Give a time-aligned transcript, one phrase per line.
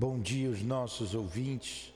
[0.00, 1.92] Bom dia aos nossos ouvintes.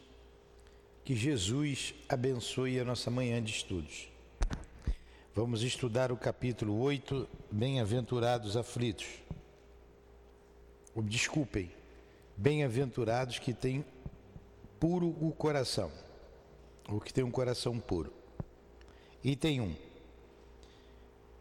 [1.04, 4.08] Que Jesus abençoe a nossa manhã de estudos.
[5.32, 9.07] Vamos estudar o capítulo 8, Bem-aventurados aflitos.
[10.96, 11.71] Desculpem,
[12.37, 13.84] bem-aventurados que têm
[14.80, 15.93] puro o coração,
[16.89, 18.12] ou que têm um coração puro.
[19.23, 19.77] Item 1.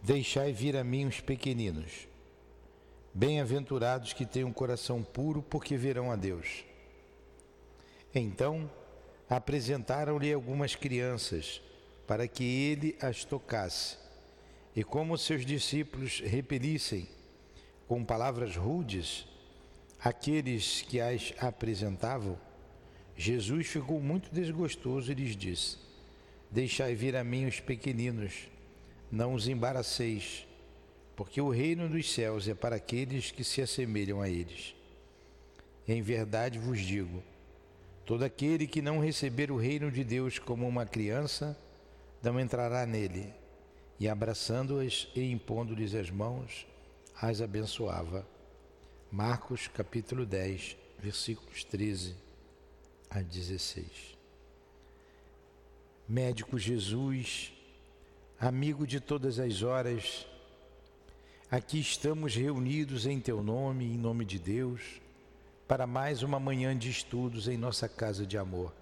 [0.04, 2.11] Deixai vir a mim os pequeninos.
[3.14, 6.64] Bem-aventurados que têm um coração puro, porque verão a Deus.
[8.16, 8.70] Então
[9.30, 11.62] apresentaram-lhe algumas crianças,
[12.08, 13.98] para que ele as tocasse.
[14.76, 17.08] E como seus discípulos repelissem
[17.88, 19.28] com palavras rudes
[20.02, 22.38] aqueles que as apresentavam,
[23.16, 25.78] Jesus ficou muito desgostoso e lhes disse:
[26.50, 28.50] Deixai vir a mim os pequeninos,
[29.12, 30.48] não os embaraceis
[31.22, 34.74] porque o reino dos céus é para aqueles que se assemelham a eles.
[35.88, 37.22] Em verdade vos digo:
[38.08, 41.56] todo aquele que não receber o reino de Deus como uma criança,
[42.24, 43.32] não entrará nele.
[44.00, 46.66] E abraçando-as e impondo-lhes as mãos,
[47.16, 48.26] as abençoava.
[49.12, 52.16] Marcos capítulo 10, versículos 13
[53.12, 54.18] a 16.
[56.10, 57.54] Médico Jesus,
[58.40, 60.26] amigo de todas as horas,
[61.52, 65.02] Aqui estamos reunidos em Teu nome, em nome de Deus,
[65.68, 68.74] para mais uma manhã de estudos em nossa casa de amor.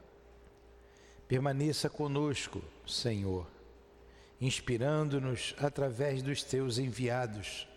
[1.27, 3.47] Permaneça conosco, Senhor,
[4.39, 7.67] inspirando-nos através dos Teus enviados,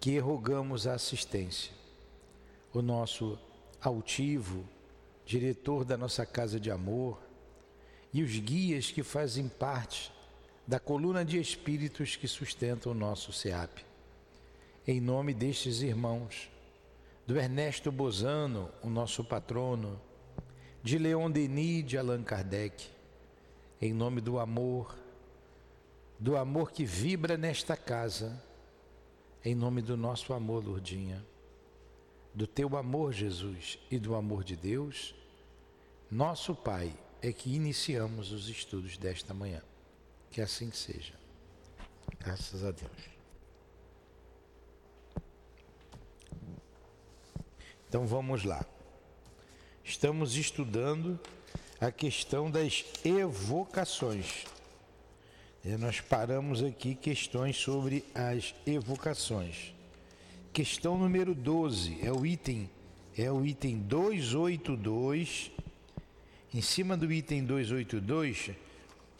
[0.00, 1.70] que rogamos a assistência.
[2.72, 3.38] O nosso
[3.82, 4.64] altivo,
[5.26, 7.20] diretor da nossa casa de amor,
[8.14, 10.10] e os guias que fazem parte
[10.66, 13.89] da coluna de espíritos que sustentam o nosso SEAP
[14.86, 16.50] em nome destes irmãos,
[17.26, 20.00] do Ernesto Bozano, o nosso patrono,
[20.82, 22.88] de Leon Denis de Allan Kardec,
[23.80, 24.96] em nome do amor,
[26.18, 28.42] do amor que vibra nesta casa,
[29.44, 31.24] em nome do nosso amor, Lourdinha,
[32.34, 35.14] do teu amor, Jesus, e do amor de Deus,
[36.10, 36.92] nosso Pai,
[37.22, 39.62] é que iniciamos os estudos desta manhã.
[40.30, 41.14] Que assim seja.
[42.18, 43.19] Graças a Deus.
[47.90, 48.64] Então vamos lá.
[49.82, 51.18] Estamos estudando
[51.80, 54.44] a questão das evocações.
[55.64, 59.74] E nós paramos aqui questões sobre as evocações.
[60.52, 62.70] Questão número 12 é o item
[63.18, 65.50] é o item 282.
[66.54, 68.52] Em cima do item 282,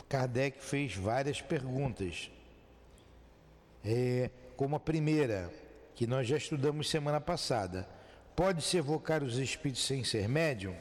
[0.09, 2.31] Kardec fez várias perguntas.
[3.85, 5.53] É, como a primeira,
[5.97, 7.99] que nós já estudamos semana passada
[8.41, 10.75] Pode-se evocar os espíritos sem ser médium?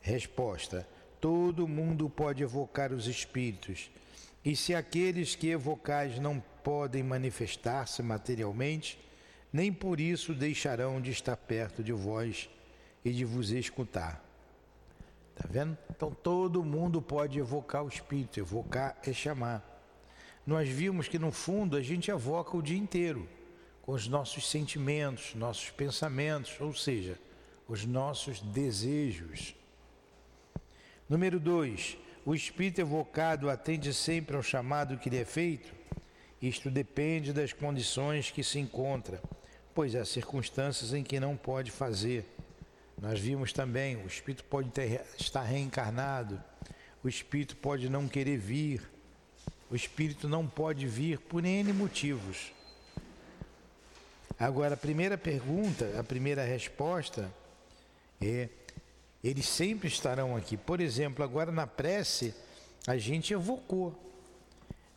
[0.00, 0.88] Resposta:
[1.20, 3.90] Todo mundo pode evocar os espíritos.
[4.42, 8.98] E se aqueles que evocais não podem manifestar-se materialmente,
[9.52, 12.48] nem por isso deixarão de estar perto de vós
[13.04, 14.24] e de vos escutar.
[15.36, 15.76] Tá vendo?
[15.90, 19.62] Então todo mundo pode evocar o espírito, evocar é chamar.
[20.46, 23.28] Nós vimos que no fundo a gente evoca o dia inteiro
[23.90, 27.18] os nossos sentimentos, nossos pensamentos, ou seja,
[27.66, 29.54] os nossos desejos.
[31.08, 35.74] Número dois, o espírito evocado atende sempre ao chamado que lhe é feito?
[36.40, 39.20] Isto depende das condições que se encontra,
[39.74, 42.24] pois há circunstâncias em que não pode fazer.
[42.96, 46.40] Nós vimos também, o espírito pode ter, estar reencarnado,
[47.02, 48.88] o espírito pode não querer vir,
[49.68, 52.52] o espírito não pode vir por N motivos.
[54.40, 57.30] Agora, a primeira pergunta, a primeira resposta
[58.18, 58.48] é:
[59.22, 60.56] eles sempre estarão aqui.
[60.56, 62.34] Por exemplo, agora na prece,
[62.86, 63.94] a gente evocou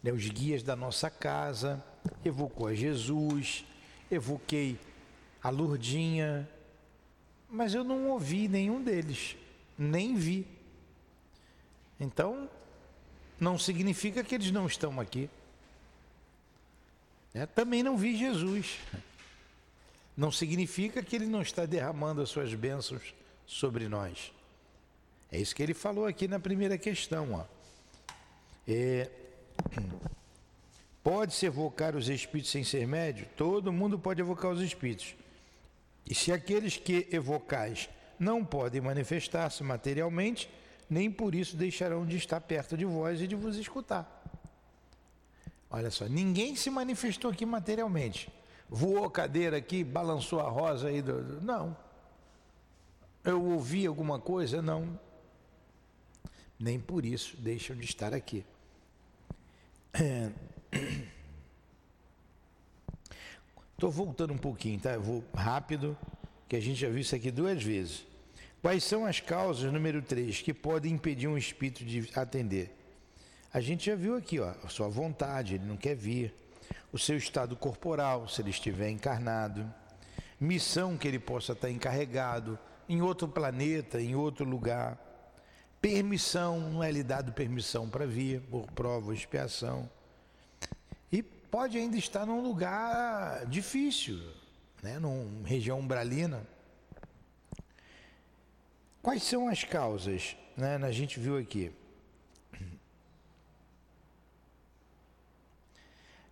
[0.01, 1.83] né, os guias da nossa casa,
[2.23, 3.65] evocou a Jesus,
[4.09, 4.79] evoquei
[5.43, 6.49] a Lurdinha,
[7.49, 9.35] mas eu não ouvi nenhum deles,
[9.77, 10.47] nem vi.
[11.99, 12.49] Então,
[13.37, 15.29] não significa que eles não estão aqui.
[17.33, 18.79] É, também não vi Jesus
[20.15, 23.13] não significa que ele não está derramando as suas bênçãos
[23.45, 24.31] sobre nós.
[25.31, 27.33] É isso que ele falou aqui na primeira questão.
[27.33, 27.45] Ó.
[28.67, 29.09] É,
[31.03, 33.27] Pode-se evocar os espíritos sem ser médio?
[33.35, 35.13] Todo mundo pode evocar os espíritos.
[36.09, 40.49] E se aqueles que evocais não podem manifestar-se materialmente,
[40.89, 44.23] nem por isso deixarão de estar perto de vós e de vos escutar.
[45.69, 48.31] Olha só, ninguém se manifestou aqui materialmente
[48.73, 51.77] voou a cadeira aqui, balançou a rosa aí do, Não.
[53.23, 54.61] Eu ouvi alguma coisa?
[54.61, 54.99] Não.
[56.59, 58.43] Nem por isso deixam de estar aqui.
[63.73, 64.93] Estou voltando um pouquinho, tá?
[64.93, 65.97] Eu vou rápido,
[66.49, 68.05] que a gente já viu isso aqui duas vezes.
[68.61, 72.75] Quais são as causas, número 3, que podem impedir um espírito de atender?
[73.53, 76.33] A gente já viu aqui, ó, sua vontade, ele não quer vir,
[76.93, 79.65] o seu estado corporal, se ele estiver encarnado,
[80.39, 82.57] missão que ele possa estar encarregado
[82.87, 84.99] em outro planeta, em outro lugar,
[85.81, 89.89] permissão, não é lhe dado permissão para vir, por prova ou expiação.
[91.11, 94.21] E pode ainda estar num lugar difícil,
[94.83, 96.45] né, numa região umbralina.
[99.01, 100.37] Quais são as causas?
[100.55, 100.75] Né?
[100.75, 101.73] A gente viu aqui.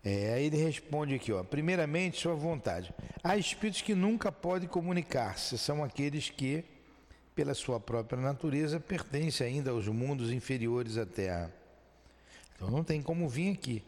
[0.03, 1.44] É, aí ele responde aqui, ó.
[1.44, 2.94] Primeiramente, sua vontade.
[3.24, 6.65] Há espíritos que nunca podem comunicar-se, são aqueles que,
[7.36, 11.53] pela sua própria natureza, pertencem ainda aos mundos inferiores à Terra.
[12.56, 13.83] Então não tem como vir aqui.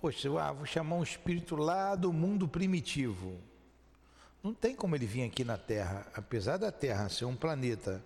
[0.00, 3.38] Poxa, ah, vou chamar um espírito lá do mundo primitivo.
[4.42, 8.04] Não tem como ele vir aqui na Terra, apesar da Terra ser um planeta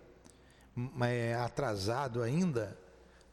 [1.03, 2.79] é, atrasado ainda,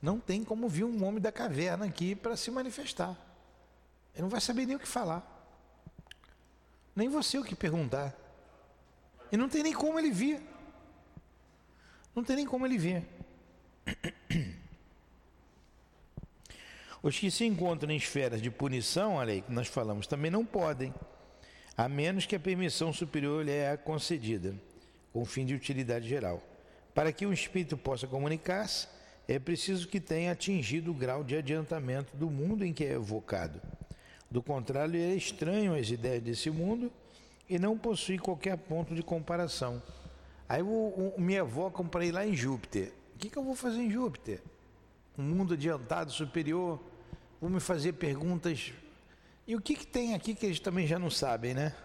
[0.01, 3.26] não tem como vir um homem da caverna aqui para se manifestar.
[4.17, 5.23] Ele não vai saber nem o que falar.
[6.95, 8.15] Nem você o que perguntar.
[9.31, 10.41] E não tem nem como ele vir.
[12.15, 13.05] Não tem nem como ele vir.
[17.03, 20.43] Os que se encontram em esferas de punição, olha aí, que nós falamos, também não
[20.43, 20.91] podem,
[21.77, 24.55] a menos que a permissão superior lhe é concedida,
[25.13, 26.41] com fim de utilidade geral.
[26.95, 28.87] Para que um espírito possa comunicar-se,
[29.27, 33.61] é preciso que tenha atingido o grau de adiantamento do mundo em que é evocado.
[34.29, 36.91] Do contrário, ele é estranho às ideias desse mundo
[37.49, 39.81] e não possui qualquer ponto de comparação.
[40.49, 42.93] Aí o, o, me evocam para ir lá em Júpiter.
[43.15, 44.41] O que, que eu vou fazer em Júpiter?
[45.17, 46.79] Um mundo adiantado, superior.
[47.39, 48.73] Vou me fazer perguntas.
[49.47, 51.75] E o que, que tem aqui que eles também já não sabem, né?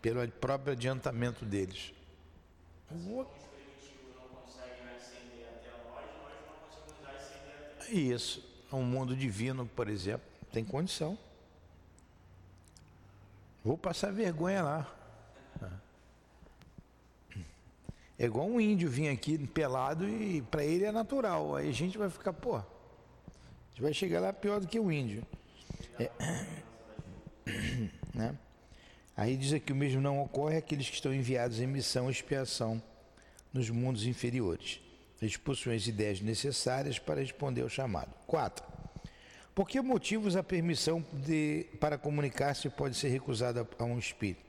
[0.00, 1.92] Pelo próprio adiantamento deles.
[2.90, 3.30] Vou...
[7.88, 8.42] Isso.
[8.72, 11.18] Um mundo divino, por exemplo, tem condição.
[13.64, 14.94] Vou passar vergonha lá.
[18.18, 21.56] É igual um índio vir aqui pelado e para ele é natural.
[21.56, 22.64] Aí a gente vai ficar, pô, a
[23.70, 25.26] gente vai chegar lá pior do que o índio.
[25.98, 26.10] É,
[28.14, 28.36] né?
[29.16, 32.82] Aí diz aqui o mesmo não ocorre aqueles que estão enviados em missão e expiação
[33.52, 34.80] nos mundos inferiores.
[35.22, 38.12] Eles possuem as ideias necessárias para responder ao chamado.
[38.26, 38.73] 4.
[39.54, 44.44] Por que motivos a permissão de, para comunicar-se pode ser recusada a um espírito?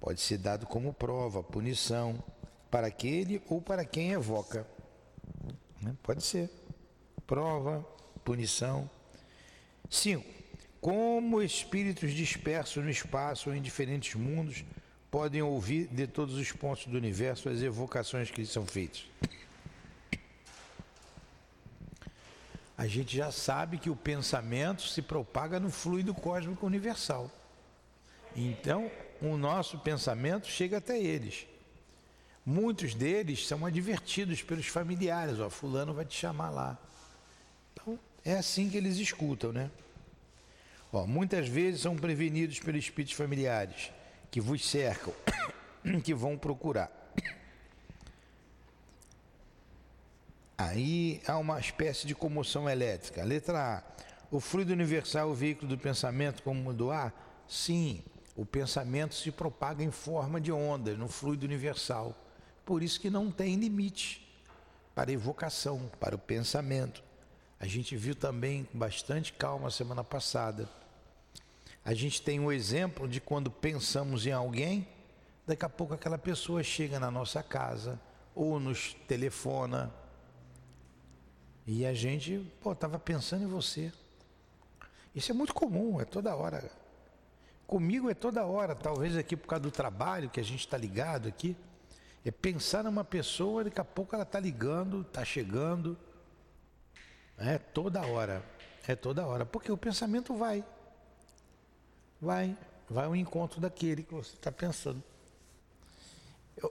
[0.00, 2.22] Pode ser dado como prova, punição,
[2.70, 4.66] para aquele ou para quem evoca.
[5.80, 5.94] Né?
[6.02, 6.50] Pode ser.
[7.26, 7.86] Prova,
[8.24, 8.88] punição.
[9.90, 10.24] 5.
[10.80, 14.64] Como espíritos dispersos no espaço ou em diferentes mundos
[15.10, 19.04] podem ouvir de todos os pontos do universo as evocações que lhes são feitas?
[22.76, 27.30] A gente já sabe que o pensamento se propaga no fluido cósmico universal.
[28.34, 28.90] Então,
[29.20, 31.46] o nosso pensamento chega até eles.
[32.44, 36.78] Muitos deles são advertidos pelos familiares, ó, fulano vai te chamar lá.
[37.72, 39.70] Então, é assim que eles escutam, né?
[40.92, 43.92] Ó, muitas vezes são prevenidos pelos espíritos familiares
[44.30, 45.12] que vos cercam,
[46.02, 47.01] que vão procurar.
[50.62, 53.24] Aí há uma espécie de comoção elétrica.
[53.24, 53.82] Letra A.
[54.30, 57.12] O fluido universal é o veículo do pensamento como do ar?
[57.48, 58.00] Sim,
[58.36, 62.16] o pensamento se propaga em forma de ondas no fluido universal.
[62.64, 64.24] Por isso que não tem limite
[64.94, 67.02] para a evocação, para o pensamento.
[67.58, 70.68] A gente viu também com bastante calma semana passada.
[71.84, 74.86] A gente tem um exemplo de quando pensamos em alguém,
[75.44, 78.00] daqui a pouco aquela pessoa chega na nossa casa
[78.32, 79.92] ou nos telefona
[81.66, 83.92] e a gente, pô, estava pensando em você.
[85.14, 86.70] Isso é muito comum, é toda hora.
[87.66, 91.28] Comigo é toda hora, talvez aqui por causa do trabalho que a gente está ligado
[91.28, 91.56] aqui.
[92.24, 95.96] É pensar numa pessoa, daqui a pouco ela está ligando, está chegando.
[97.36, 98.44] É toda hora.
[98.86, 99.44] É toda hora.
[99.44, 100.64] Porque o pensamento vai.
[102.20, 102.56] Vai.
[102.88, 105.02] Vai ao encontro daquele que você está pensando.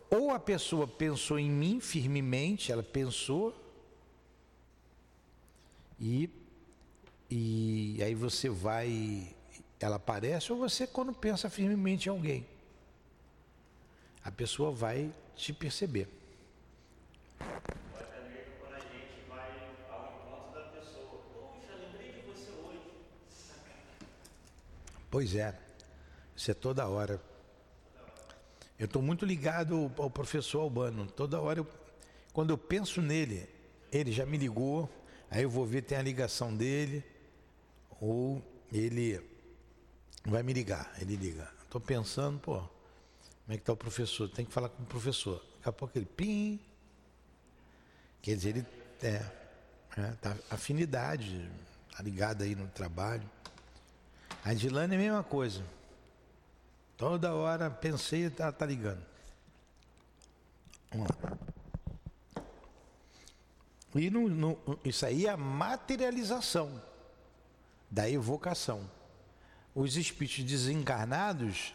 [0.09, 3.53] Ou a pessoa pensou em mim firmemente, ela pensou,
[6.01, 6.29] e,
[7.29, 9.35] e aí você vai,
[9.79, 12.43] ela aparece, ou você quando pensa firmemente em alguém.
[14.23, 16.07] A pessoa vai te perceber.
[25.11, 25.55] Pois é,
[26.35, 27.21] isso é toda hora.
[28.79, 31.05] Eu estou muito ligado ao professor Albano.
[31.05, 31.67] Toda hora, eu,
[32.33, 33.47] quando eu penso nele,
[33.91, 34.89] ele já me ligou,
[35.31, 37.03] aí eu vou ver tem a ligação dele,
[37.99, 38.39] ou
[38.71, 39.19] ele
[40.25, 41.49] vai me ligar, ele liga.
[41.63, 42.69] Estou pensando, pô, como
[43.49, 44.29] é que está o professor?
[44.29, 45.43] Tem que falar com o professor.
[45.55, 46.59] Daqui a pouco ele, pim.
[48.21, 48.65] Quer dizer, ele
[49.01, 49.25] é,
[49.97, 51.49] é tá, afinidade,
[51.95, 53.27] tá ligado aí no trabalho.
[54.43, 55.63] A Dilane é a mesma coisa.
[56.97, 59.03] Toda hora pensei, tá, tá ligando.
[60.91, 61.37] Vamos lá.
[63.95, 64.11] E
[64.87, 66.81] isso aí é a materialização
[67.89, 68.89] da evocação.
[69.75, 71.73] Os espíritos desencarnados,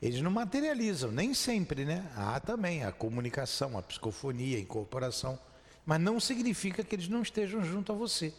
[0.00, 2.10] eles não materializam, nem sempre, né?
[2.16, 5.38] Há também a comunicação, a psicofonia, a incorporação.
[5.84, 8.32] Mas não significa que eles não estejam junto a você,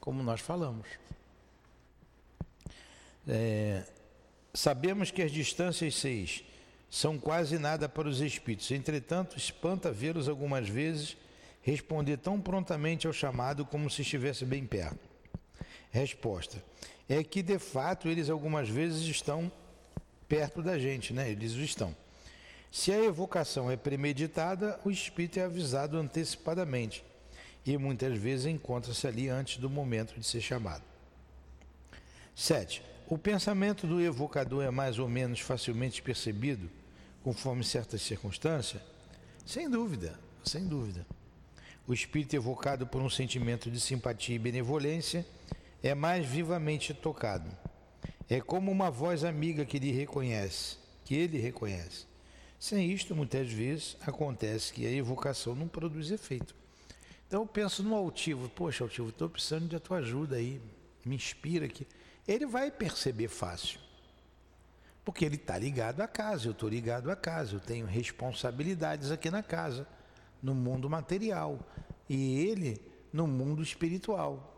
[0.00, 0.86] como nós falamos.
[3.26, 3.84] É,
[4.54, 6.42] sabemos que as distâncias seis
[6.90, 8.70] são quase nada para os espíritos.
[8.70, 11.16] Entretanto, espanta vê-los algumas vezes
[11.62, 15.08] responder tão prontamente ao chamado como se estivesse bem perto.
[15.90, 16.62] Resposta:
[17.08, 19.50] é que de fato eles algumas vezes estão
[20.28, 21.30] perto da gente, né?
[21.30, 21.94] Eles o estão.
[22.70, 27.02] Se a evocação é premeditada, o espírito é avisado antecipadamente
[27.64, 30.84] e muitas vezes encontra-se ali antes do momento de ser chamado.
[32.34, 32.82] 7.
[33.08, 36.70] O pensamento do evocador é mais ou menos facilmente percebido
[37.24, 38.82] conforme certas circunstâncias?
[39.46, 41.06] Sem dúvida, sem dúvida.
[41.88, 45.26] O espírito evocado por um sentimento de simpatia e benevolência
[45.82, 47.50] é mais vivamente tocado.
[48.30, 52.06] É como uma voz amiga que lhe reconhece, que ele reconhece.
[52.60, 56.54] Sem isto, muitas vezes, acontece que a evocação não produz efeito.
[57.26, 60.60] Então eu penso no altivo, poxa, altivo, estou precisando de tua ajuda aí,
[61.04, 61.86] me inspira aqui
[62.28, 63.80] ele vai perceber fácil.
[65.02, 69.30] Porque ele está ligado à casa, eu estou ligado à casa, eu tenho responsabilidades aqui
[69.30, 69.88] na casa,
[70.42, 71.58] no mundo material,
[72.08, 72.80] e ele
[73.12, 74.54] no mundo espiritual.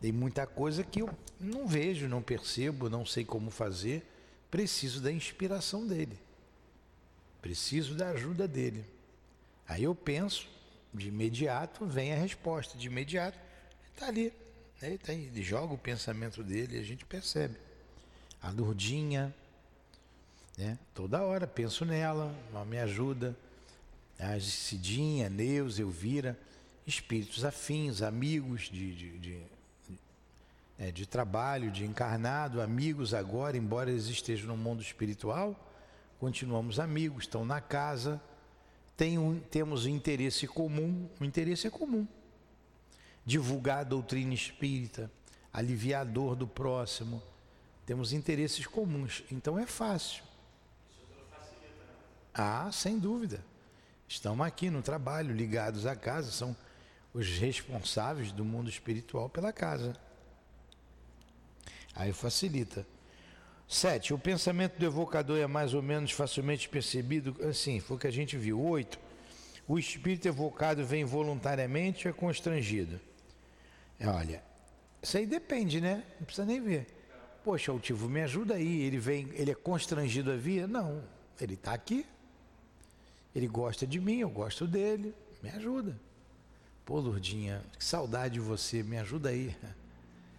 [0.00, 4.04] Tem muita coisa que eu não vejo, não percebo, não sei como fazer,
[4.50, 6.18] preciso da inspiração dele,
[7.42, 8.84] preciso da ajuda dele.
[9.68, 10.48] Aí eu penso,
[10.92, 13.38] de imediato vem a resposta, de imediato
[13.92, 14.32] está ali,
[14.82, 17.56] ele, tem, ele joga o pensamento dele e a gente percebe.
[18.42, 19.34] A Lourdinha,
[20.56, 20.78] né?
[20.94, 23.36] toda hora penso nela, ela me ajuda.
[24.20, 26.38] A Cidinha, Neus, Elvira,
[26.86, 29.42] espíritos afins, amigos de, de, de,
[30.78, 35.58] é, de trabalho, de encarnado, amigos agora, embora eles estejam no mundo espiritual,
[36.18, 38.20] continuamos amigos, estão na casa,
[38.96, 42.06] tem um, temos um interesse comum, o interesse é comum
[43.24, 45.10] divulgar a doutrina espírita,
[45.52, 47.22] aliviar a dor do próximo.
[47.86, 50.24] Temos interesses comuns, então é fácil.
[52.32, 53.44] Ah, sem dúvida.
[54.10, 56.56] Estamos aqui no trabalho, ligados à casa, são
[57.14, 59.94] os responsáveis do mundo espiritual pela casa.
[61.94, 62.84] Aí facilita.
[63.68, 68.08] Sete, o pensamento do evocador é mais ou menos facilmente percebido, assim, foi o que
[68.08, 68.60] a gente viu.
[68.60, 68.98] Oito,
[69.68, 73.00] o espírito evocado vem voluntariamente ou é constrangido?
[73.96, 74.42] É, olha,
[75.00, 76.02] isso aí depende, né?
[76.18, 76.88] Não precisa nem ver.
[77.44, 78.82] Poxa, Altivo, me ajuda aí.
[78.82, 80.66] Ele vem, ele é constrangido a vir?
[80.66, 81.00] Não,
[81.40, 82.04] ele está aqui.
[83.34, 85.14] Ele gosta de mim, eu gosto dele.
[85.42, 85.96] Me ajuda.
[86.84, 89.56] Pô, Lourdinha, que saudade de você, me ajuda aí.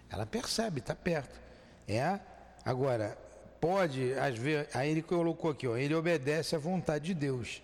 [0.09, 1.39] Ela percebe, está perto.
[1.87, 2.19] É,
[2.65, 3.17] agora,
[3.59, 7.61] pode, às vezes, aí ele colocou aqui, ó, ele obedece à vontade de Deus.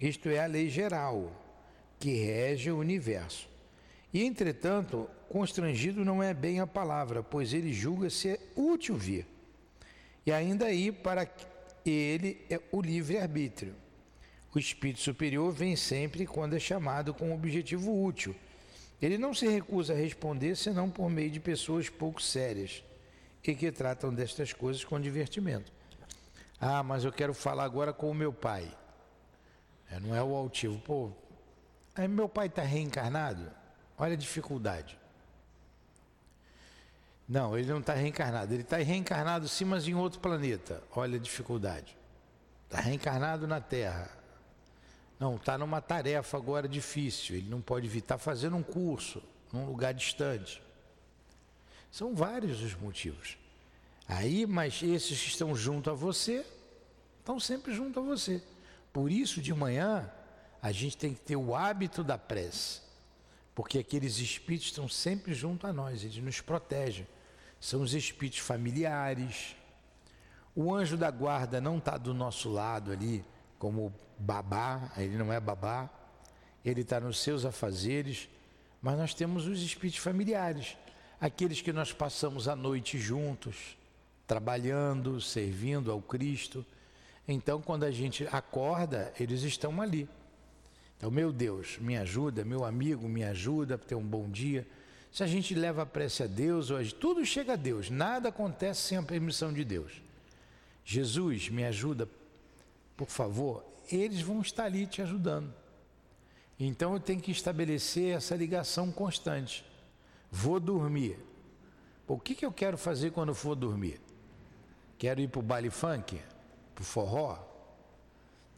[0.00, 1.32] Isto é a lei geral
[1.98, 3.48] que rege o universo.
[4.12, 9.26] E, entretanto, constrangido não é bem a palavra, pois ele julga ser útil vir.
[10.24, 11.28] E ainda aí, para
[11.84, 13.74] ele é o livre-arbítrio.
[14.54, 18.34] O espírito superior vem sempre quando é chamado com um objetivo útil.
[19.00, 22.82] Ele não se recusa a responder senão por meio de pessoas pouco sérias
[23.42, 25.72] e que tratam destas coisas com divertimento.
[26.60, 28.70] Ah, mas eu quero falar agora com o meu pai.
[29.90, 30.78] É, não é o altivo.
[30.80, 31.10] Pô,
[31.94, 33.50] aí meu pai está reencarnado?
[33.96, 34.98] Olha a dificuldade.
[37.26, 38.52] Não, ele não está reencarnado.
[38.52, 40.82] Ele está reencarnado sim, mas em outro planeta.
[40.94, 41.96] Olha a dificuldade.
[42.64, 44.19] Está reencarnado na Terra.
[45.20, 47.36] Não, está numa tarefa agora difícil.
[47.36, 47.98] Ele não pode vir.
[47.98, 49.22] Está fazendo um curso
[49.52, 50.62] num lugar distante.
[51.92, 53.36] São vários os motivos.
[54.08, 56.44] Aí, mas esses que estão junto a você,
[57.18, 58.42] estão sempre junto a você.
[58.92, 60.10] Por isso, de manhã,
[60.62, 62.80] a gente tem que ter o hábito da prece,
[63.54, 67.06] porque aqueles espíritos estão sempre junto a nós, eles nos protegem.
[67.60, 69.54] São os espíritos familiares.
[70.56, 73.24] O anjo da guarda não está do nosso lado ali,
[73.60, 75.88] como babá, ele não é babá,
[76.64, 78.26] ele está nos seus afazeres,
[78.80, 80.78] mas nós temos os espíritos familiares,
[81.20, 83.76] aqueles que nós passamos a noite juntos,
[84.26, 86.64] trabalhando, servindo ao Cristo.
[87.28, 90.08] Então, quando a gente acorda, eles estão ali.
[90.96, 94.66] Então, meu Deus, me ajuda, meu amigo, me ajuda para ter um bom dia.
[95.12, 98.80] Se a gente leva a prece a Deus, hoje tudo chega a Deus, nada acontece
[98.80, 100.00] sem a permissão de Deus.
[100.82, 102.08] Jesus, me ajuda,
[103.00, 103.64] por favor.
[103.90, 105.54] Eles vão estar ali te ajudando.
[106.58, 109.64] Então eu tenho que estabelecer essa ligação constante.
[110.30, 111.18] Vou dormir.
[112.06, 113.98] O que, que eu quero fazer quando for dormir?
[114.98, 116.20] Quero ir para o baile funk?
[116.74, 117.38] Para o forró?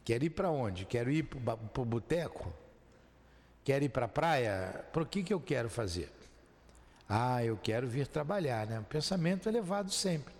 [0.03, 0.83] Quero ir para onde?
[0.83, 2.51] Quero ir para o boteco?
[3.63, 4.85] Quero ir para a praia?
[4.91, 6.11] Para o que, que eu quero fazer?
[7.07, 8.77] Ah, eu quero vir trabalhar, né?
[8.77, 10.33] Um pensamento elevado sempre.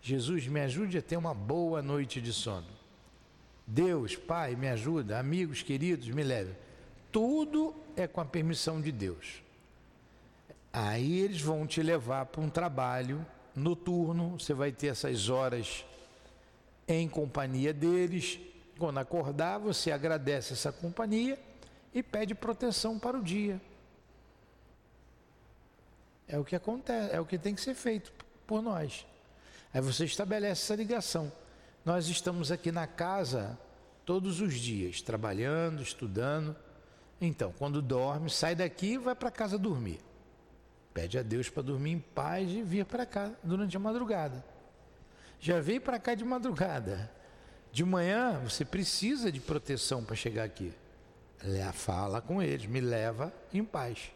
[0.00, 2.81] Jesus, me ajude a ter uma boa noite de sono.
[3.66, 5.18] Deus, Pai, me ajuda.
[5.18, 6.54] Amigos queridos, me leve.
[7.10, 9.42] Tudo é com a permissão de Deus.
[10.72, 15.84] Aí eles vão te levar para um trabalho noturno, você vai ter essas horas
[16.88, 18.38] em companhia deles.
[18.78, 21.38] Quando acordar, você agradece essa companhia
[21.94, 23.60] e pede proteção para o dia.
[26.26, 28.12] É o que acontece, é o que tem que ser feito
[28.46, 29.06] por nós.
[29.74, 31.30] Aí você estabelece essa ligação.
[31.84, 33.58] Nós estamos aqui na casa
[34.04, 36.56] todos os dias, trabalhando, estudando.
[37.20, 40.00] Então, quando dorme, sai daqui e vai para casa dormir.
[40.94, 44.44] Pede a Deus para dormir em paz e vir para cá durante a madrugada.
[45.40, 47.10] Já veio para cá de madrugada.
[47.72, 50.72] De manhã você precisa de proteção para chegar aqui.
[51.72, 54.12] Fala com eles, me leva em paz.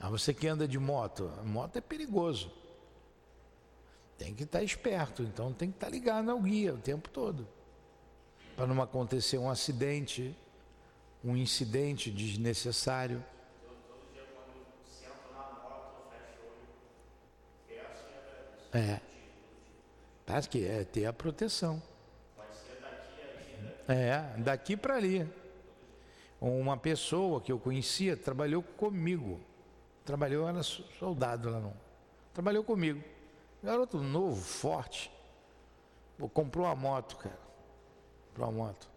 [0.00, 2.50] Ah, você que anda de moto, moto é perigoso.
[4.20, 7.48] Tem que estar esperto, então tem que estar ligado ao guia o tempo todo.
[8.54, 10.36] Para não acontecer um acidente,
[11.24, 13.24] um incidente desnecessário.
[18.74, 19.00] É.
[20.26, 21.82] Tá que é ter a proteção.
[23.88, 25.26] É, daqui para ali.
[26.38, 29.40] Uma pessoa que eu conhecia trabalhou comigo
[30.04, 31.72] Trabalhou, era soldado lá não.
[32.34, 33.00] Trabalhou comigo.
[33.62, 35.12] Garoto novo, forte.
[36.32, 37.38] Comprou uma moto, cara.
[38.28, 38.88] Comprou uma moto.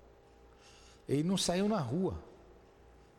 [1.07, 2.17] Ele não saiu na rua.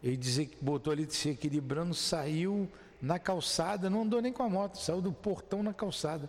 [0.03, 4.49] Ele dizia que botou ali se equilibrando, saiu na calçada, não andou nem com a
[4.49, 6.29] moto, saiu do portão na calçada.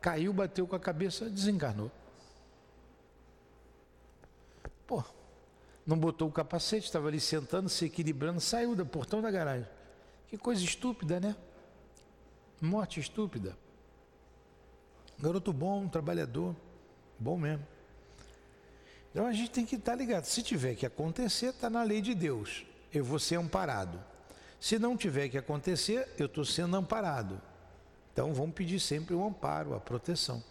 [0.00, 1.90] Caiu, bateu com a cabeça, desencarnou.
[4.86, 5.02] Pô,
[5.86, 9.68] não botou o capacete, estava ali sentando, se equilibrando, saiu do portão da garagem.
[10.28, 11.36] Que coisa estúpida, né?
[12.60, 13.56] Morte estúpida.
[15.18, 16.54] Garoto bom, trabalhador,
[17.18, 17.66] bom mesmo.
[19.10, 20.24] Então a gente tem que estar ligado.
[20.24, 22.64] Se tiver que acontecer, está na lei de Deus.
[22.92, 24.00] Eu vou ser amparado.
[24.60, 27.40] Se não tiver que acontecer, eu estou sendo amparado.
[28.12, 30.42] Então vamos pedir sempre o amparo, a proteção.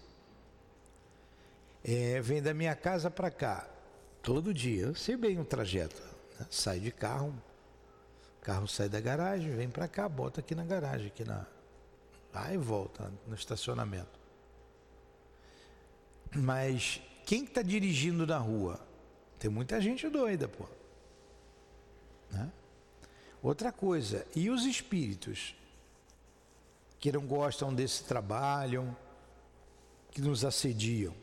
[1.84, 3.68] É, vem da minha casa para cá,
[4.22, 6.02] todo dia, eu sei bem o trajeto.
[6.40, 6.46] Né?
[6.50, 7.34] Sai de carro,
[8.42, 11.46] carro sai da garagem, vem para cá, bota aqui na garagem, aqui na.
[12.34, 14.17] Vai e volta no estacionamento.
[16.36, 18.80] Mas quem está dirigindo na rua?
[19.40, 20.66] Tem muita gente doida, pô.
[22.32, 22.52] Né?
[23.42, 25.56] Outra coisa, e os espíritos
[27.00, 28.96] que não gostam desse trabalho,
[30.12, 31.14] que nos assediam?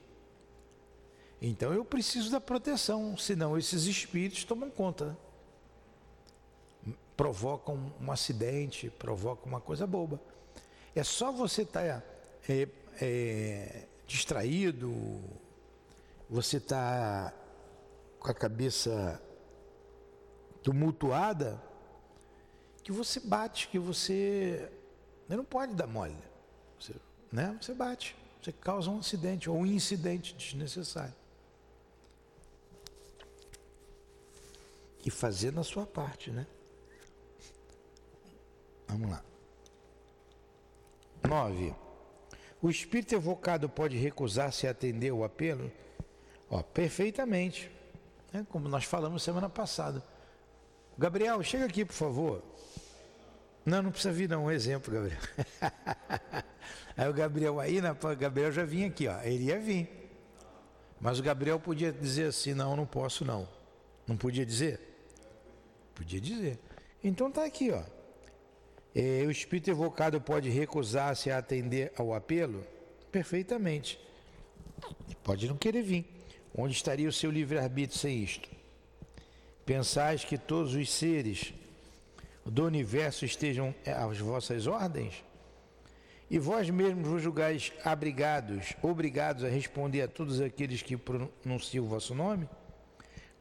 [1.43, 5.17] Então eu preciso da proteção, senão esses espíritos tomam conta
[7.17, 10.21] provocam um acidente, provocam uma coisa boba.
[10.95, 12.07] É só você estar tá,
[12.49, 12.69] é,
[13.01, 15.23] é, distraído,
[16.29, 17.33] você está
[18.19, 19.21] com a cabeça
[20.63, 21.63] tumultuada,
[22.83, 24.71] que você bate, que você,
[25.27, 26.17] você não pode dar mole.
[26.79, 26.95] Você,
[27.33, 27.57] né?
[27.61, 31.15] você bate, você causa um acidente ou um incidente desnecessário.
[35.05, 36.47] E fazendo a sua parte, né?
[38.89, 39.23] Vamos lá.
[41.29, 41.84] 9.
[42.65, 45.71] O espírito evocado pode recusar-se atender o apelo?
[46.49, 47.71] Ó, perfeitamente.
[48.33, 50.03] É como nós falamos semana passada.
[50.97, 52.43] Gabriel, chega aqui, por favor.
[53.67, 54.47] Não, não precisa vir, não.
[54.47, 55.21] Um exemplo, Gabriel.
[56.97, 59.21] aí o Gabriel aí, né, o Gabriel já vinha aqui, ó.
[59.21, 59.87] Ele ia vir.
[60.99, 63.47] Mas o Gabriel podia dizer assim: não, não posso não.
[64.07, 64.81] Não podia dizer?
[65.95, 66.59] Podia dizer.
[67.03, 67.83] Então tá aqui, ó.
[68.95, 72.65] É, o espírito evocado pode recusar-se a atender ao apelo?
[73.11, 73.99] Perfeitamente.
[75.25, 76.07] Pode não querer vir.
[76.57, 78.49] Onde estaria o seu livre-arbítrio sem isto?
[79.67, 81.53] Pensais que todos os seres
[82.47, 85.25] do universo estejam às vossas ordens?
[86.31, 91.89] E vós mesmos vos julgais abrigados, obrigados a responder a todos aqueles que pronunciam o
[91.89, 92.49] vosso nome?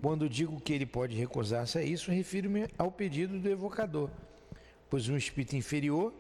[0.01, 4.09] Quando digo que ele pode recusar-se a isso, refiro-me ao pedido do evocador,
[4.93, 6.13] pois um espírito inferior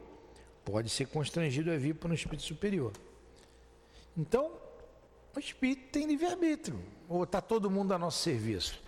[0.65, 2.91] pode ser constrangido a vir por um espírito superior.
[4.17, 4.51] Então,
[5.35, 8.81] o espírito tem livre-arbítrio, ou está todo mundo a nosso serviço?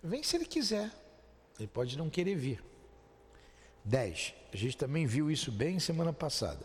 [0.00, 0.92] Vem se ele quiser,
[1.58, 2.62] ele pode não querer vir.
[3.84, 4.32] 10.
[4.52, 6.64] A gente também viu isso bem semana passada.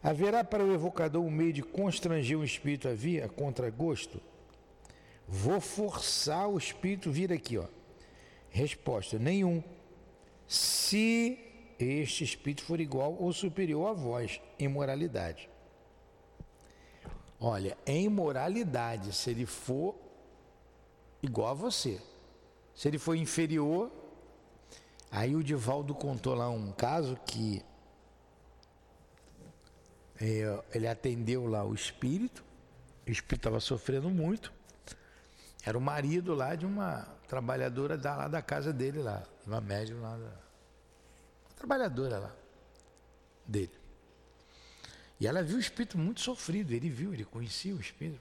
[0.00, 4.20] Haverá para o evocador um meio de constranger o espírito a vir a contragosto?
[5.26, 7.66] Vou forçar o espírito vir aqui, ó.
[8.50, 9.60] Resposta: nenhum.
[10.48, 11.38] Se
[11.78, 15.48] este espírito for igual ou superior a vós em moralidade.
[17.38, 19.94] Olha, em moralidade, se ele for
[21.22, 22.00] igual a você.
[22.74, 23.92] Se ele for inferior,
[25.10, 27.62] Aí o Divaldo contou lá um caso que
[30.20, 32.44] é, ele atendeu lá o espírito,
[33.06, 34.52] o espírito estava sofrendo muito.
[35.68, 40.00] Era o marido lá de uma trabalhadora da, lá da casa dele, lá, uma médium
[40.00, 40.32] lá, da,
[41.56, 42.34] trabalhadora lá
[43.44, 43.78] dele.
[45.20, 48.18] E ela viu o espírito muito sofrido, ele viu, ele conhecia o espírito.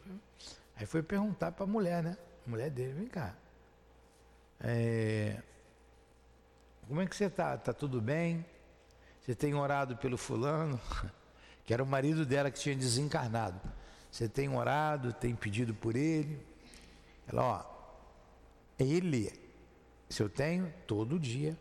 [0.76, 2.18] Aí foi perguntar para a mulher, né?
[2.46, 3.34] A mulher dele, vem cá.
[4.60, 5.42] É,
[6.86, 7.56] como é que você está?
[7.56, 8.46] Está tudo bem?
[9.22, 10.78] Você tem orado pelo fulano?
[11.66, 13.60] Que era o marido dela que tinha desencarnado.
[14.10, 16.42] Você tem orado, tem pedido por ele?
[17.28, 17.78] Ela, ó,
[18.80, 19.32] ele,
[20.10, 21.58] se eu tenho, todo dia.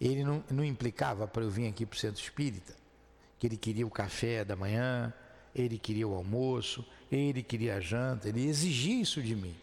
[0.00, 2.74] Ele não, não implicava para eu vir aqui para o centro espírita,
[3.38, 5.12] que ele queria o café da manhã,
[5.54, 9.54] ele queria o almoço, ele queria a janta, ele exigia isso de mim.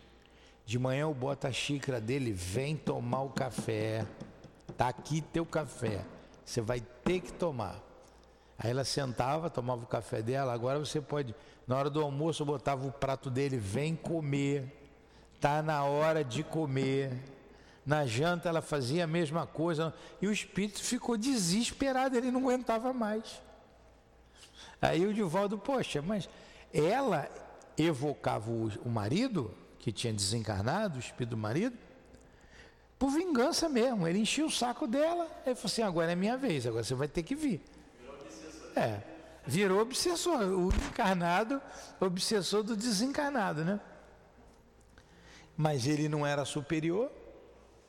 [0.65, 4.06] De manhã eu boto a xícara dele, vem tomar o café.
[4.77, 6.06] Tá aqui teu café.
[6.45, 7.82] Você vai ter que tomar.
[8.58, 10.54] Aí ela sentava, tomava o café dela.
[10.54, 11.36] Agora você pode,
[11.67, 14.81] na hora do almoço, eu botava o prato dele, vem comer.
[15.41, 17.12] Tá na hora de comer.
[17.84, 22.93] Na janta ela fazia a mesma coisa e o espírito ficou desesperado, ele não aguentava
[22.93, 23.41] mais.
[24.80, 26.30] Aí o Divaldo, poxa, mas
[26.71, 27.27] ela
[27.75, 31.75] evocava o, marido que tinha desencarnado, o espírito do marido,
[32.99, 34.08] por vingança mesmo.
[34.08, 35.27] Ele enchia o saco dela.
[35.43, 37.63] Ele falou assim: agora é minha vez, agora você vai ter que vir.
[37.99, 38.71] Virou obsessor.
[38.75, 39.04] É,
[39.45, 40.41] virou obsessor.
[40.43, 41.60] O encarnado,
[41.99, 43.80] obsessor do desencarnado, né?
[45.58, 47.12] Mas ele não era superior,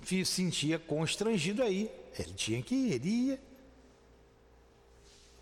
[0.05, 1.91] se sentia constrangido aí.
[2.19, 3.41] Ele tinha que ir, ele ia.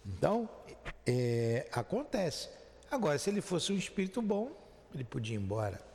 [0.06, 0.48] Então,
[1.06, 2.48] é, acontece.
[2.90, 4.52] Agora, se ele fosse um espírito bom,
[4.94, 5.90] ele podia ir embora.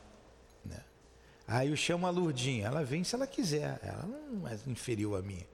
[1.48, 5.22] Aí eu chamo a Lurdinha, ela vem se ela quiser, ela não é inferior a
[5.22, 5.44] mim.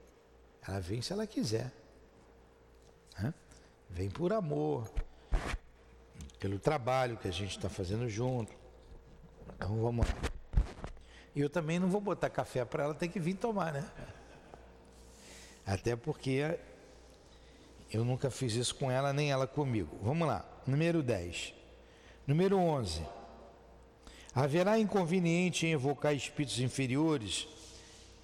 [0.67, 1.71] Ela vem se ela quiser.
[3.89, 4.91] Vem por amor,
[6.39, 8.51] pelo trabalho que a gente está fazendo junto.
[9.55, 10.32] Então vamos lá.
[11.35, 13.85] E eu também não vou botar café para ela ter que vir tomar, né?
[15.65, 16.59] Até porque
[17.91, 19.97] eu nunca fiz isso com ela, nem ela comigo.
[20.01, 20.45] Vamos lá.
[20.67, 21.53] Número 10.
[22.27, 23.01] Número 11.
[24.35, 27.47] Haverá inconveniente em evocar espíritos inferiores,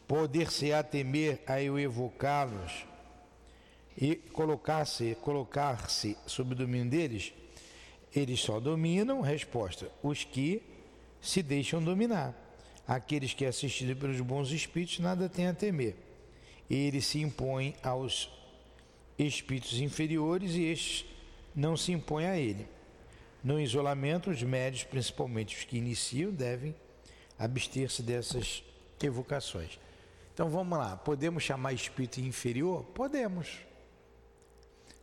[0.08, 2.86] poder-se a temer a eu evocá-los
[3.96, 7.34] e colocar-se colocar-se sob o domínio deles?
[8.16, 10.64] Eles só dominam, resposta, os que
[11.22, 12.49] se deixam dominar.
[12.90, 15.96] Aqueles que assistidos pelos bons espíritos nada têm a temer.
[16.68, 18.32] Eles se impõem aos
[19.16, 21.06] espíritos inferiores e estes
[21.56, 22.68] não se impõem a ele.
[23.44, 26.74] No isolamento, os médios, principalmente os que iniciam, devem
[27.38, 28.64] abster-se dessas
[29.04, 29.80] evocações.
[30.34, 32.84] Então vamos lá, podemos chamar espírito inferior?
[32.86, 33.60] Podemos.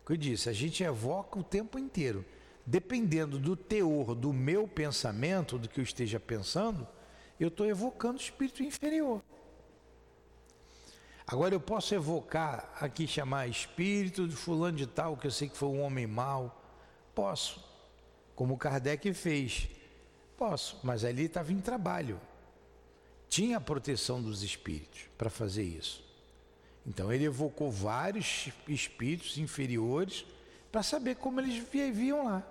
[0.02, 2.24] O que eu disse, a gente evoca o tempo inteiro.
[2.66, 6.84] Dependendo do teor do meu pensamento, do que eu esteja pensando,
[7.38, 9.22] eu estou evocando espírito inferior.
[11.26, 15.56] Agora eu posso evocar aqui, chamar espírito de fulano de tal, que eu sei que
[15.56, 16.62] foi um homem mau.
[17.14, 17.66] Posso
[18.36, 19.68] como Kardec fez.
[20.36, 22.20] Posso, mas ali estava em trabalho.
[23.28, 26.04] Tinha a proteção dos espíritos para fazer isso.
[26.86, 30.24] Então ele evocou vários espíritos inferiores
[30.70, 32.46] para saber como eles viviam lá.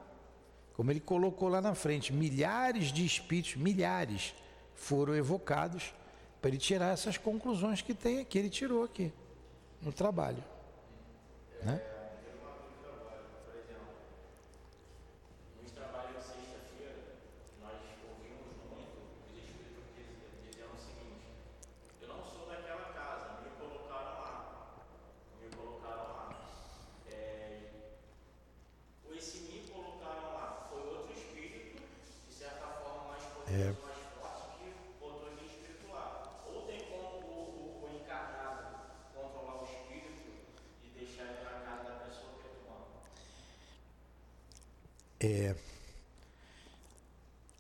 [0.74, 4.34] Como ele colocou lá na frente, milhares de espíritos, milhares,
[4.76, 5.94] foram evocados
[6.42, 9.12] para ele tirar essas conclusões que tem aqui, ele tirou aqui
[9.82, 10.44] no trabalho.
[11.64, 11.82] Né?
[33.48, 33.85] É,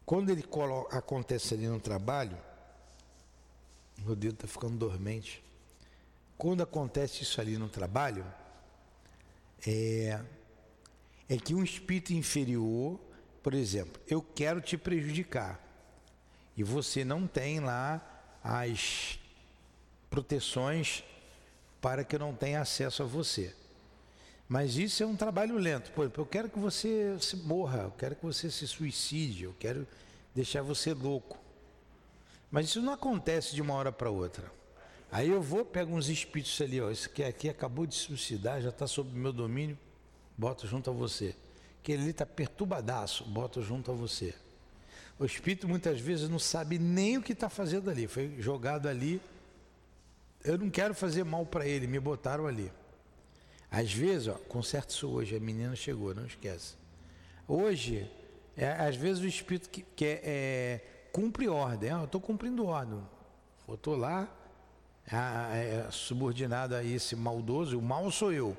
[0.05, 2.37] quando ele coloca, acontece ali no trabalho,
[3.97, 5.43] meu dedo está ficando dormente.
[6.37, 8.25] Quando acontece isso ali no trabalho,
[9.65, 10.21] é,
[11.27, 12.99] é que um espírito inferior,
[13.41, 15.59] por exemplo, eu quero te prejudicar
[16.55, 18.01] e você não tem lá
[18.43, 19.19] as
[20.09, 21.03] proteções
[21.81, 23.55] para que eu não tenha acesso a você.
[24.47, 25.91] Mas isso é um trabalho lento.
[25.91, 29.87] Pô, eu quero que você se morra, eu quero que você se suicide, eu quero
[30.35, 31.37] deixar você louco.
[32.51, 34.51] Mas isso não acontece de uma hora para outra.
[35.11, 38.69] Aí eu vou, pego uns espíritos ali, ó, esse que aqui acabou de suicidar, já
[38.69, 39.77] está sob meu domínio,
[40.37, 41.35] boto junto a você.
[41.81, 44.33] Aquele ali está perturbadaço, boto junto a você.
[45.17, 49.21] O espírito muitas vezes não sabe nem o que está fazendo ali, foi jogado ali.
[50.43, 52.71] Eu não quero fazer mal para ele, me botaram ali.
[53.75, 56.75] Às vezes, ó, conserta isso hoje, a menina chegou, não esquece.
[57.45, 58.09] Hoje,
[58.55, 62.65] é, às vezes o espírito que, que é, é, cumpre ordem, ah, eu estou cumprindo
[62.65, 63.01] ordem.
[63.67, 64.33] Eu estou lá,
[65.11, 68.55] é, subordinado a esse maldoso, o mal sou eu.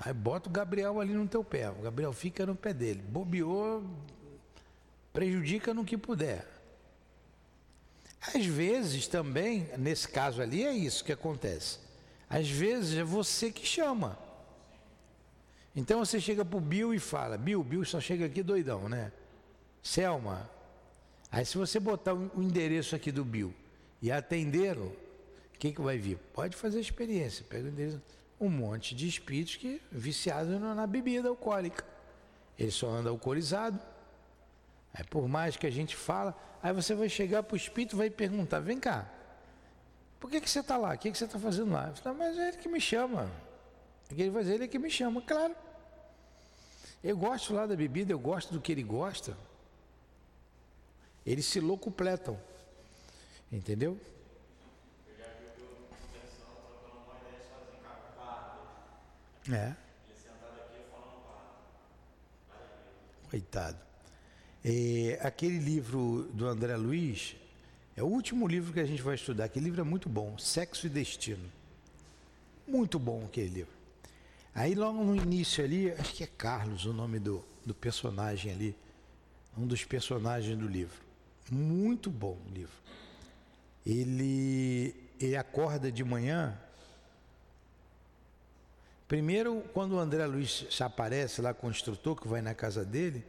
[0.00, 1.70] Aí bota o Gabriel ali no teu pé.
[1.70, 3.00] O Gabriel fica no pé dele.
[3.02, 3.84] Bobeou,
[5.12, 6.44] prejudica no que puder.
[8.34, 11.78] Às vezes também, nesse caso ali, é isso que acontece.
[12.28, 14.25] Às vezes é você que chama.
[15.76, 19.12] Então você chega pro Bill e fala, Bill, Bill só chega aqui doidão, né?
[19.82, 20.50] Selma.
[21.30, 23.54] Aí se você botar o endereço aqui do Bill
[24.00, 24.96] e atendê-lo,
[25.54, 26.16] o que, que vai vir?
[26.32, 27.44] Pode fazer a experiência.
[27.46, 28.00] Pega o endereço.
[28.40, 31.84] Um monte de espíritos que viciados na bebida alcoólica.
[32.58, 33.78] Ele só anda alcoolizado.
[34.94, 37.98] Aí por mais que a gente fala, aí você vai chegar para o espírito e
[37.98, 39.10] vai perguntar, vem cá,
[40.18, 40.94] por que, que você está lá?
[40.94, 41.88] O que, que você está fazendo lá?
[41.88, 43.30] Eu falo, mas é ele que me chama.
[44.10, 44.54] Ele vai dizer?
[44.54, 45.54] Ele é que me chama, claro.
[47.06, 49.36] Eu gosto lá da bebida, eu gosto do que ele gosta.
[51.24, 52.36] Eles se locupletam.
[53.50, 53.96] Entendeu?
[59.48, 59.72] É.
[63.30, 63.78] Coitado.
[65.20, 67.36] Aquele livro do André Luiz
[67.96, 69.44] é o último livro que a gente vai estudar.
[69.44, 71.48] Aquele livro é muito bom, Sexo e Destino.
[72.66, 73.75] Muito bom aquele livro.
[74.56, 78.74] Aí logo no início ali, acho que é Carlos o nome do, do personagem ali,
[79.54, 80.98] um dos personagens do livro.
[81.50, 82.72] Muito bom o livro.
[83.84, 86.58] Ele, ele acorda de manhã.
[89.06, 92.82] Primeiro, quando o André Luiz se aparece lá com o instrutor que vai na casa
[92.82, 93.22] dele,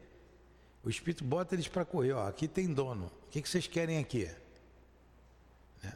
[0.82, 2.14] o espírito bota eles para correr.
[2.14, 3.12] Ó, aqui tem dono.
[3.28, 4.32] O que, que vocês querem aqui?
[5.84, 5.94] Né?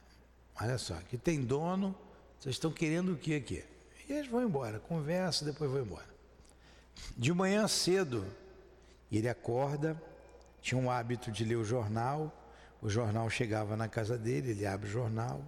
[0.60, 1.96] Olha só, aqui tem dono.
[2.38, 3.70] Vocês estão querendo o que aqui?
[4.12, 6.10] Eles vão embora, conversa, depois vão embora.
[7.17, 8.26] De manhã cedo,
[9.12, 10.02] ele acorda,
[10.62, 12.32] tinha um hábito de ler o jornal,
[12.82, 15.41] o jornal chegava na casa dele, ele abre o jornal,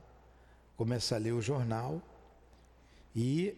[0.78, 2.02] começa a ler o jornal
[3.16, 3.56] e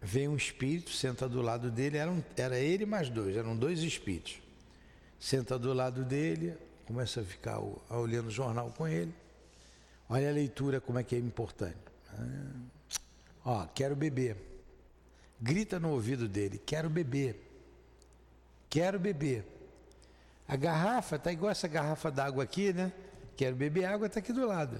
[0.00, 3.80] vem um espírito, senta do lado dele, era, um, era ele mais dois, eram dois
[3.80, 4.40] espíritos.
[5.18, 6.54] Senta do lado dele,
[6.86, 9.14] começa a ficar olhando o jornal com ele.
[10.08, 11.78] Olha a leitura, como é que é importante.
[13.44, 14.36] Ó, quero beber.
[15.40, 17.40] Grita no ouvido dele: quero beber.
[18.70, 19.44] Quero beber.
[20.48, 22.92] A garrafa tá igual essa garrafa d'água aqui, né?
[23.36, 24.78] Quero beber água, tá aqui do lado.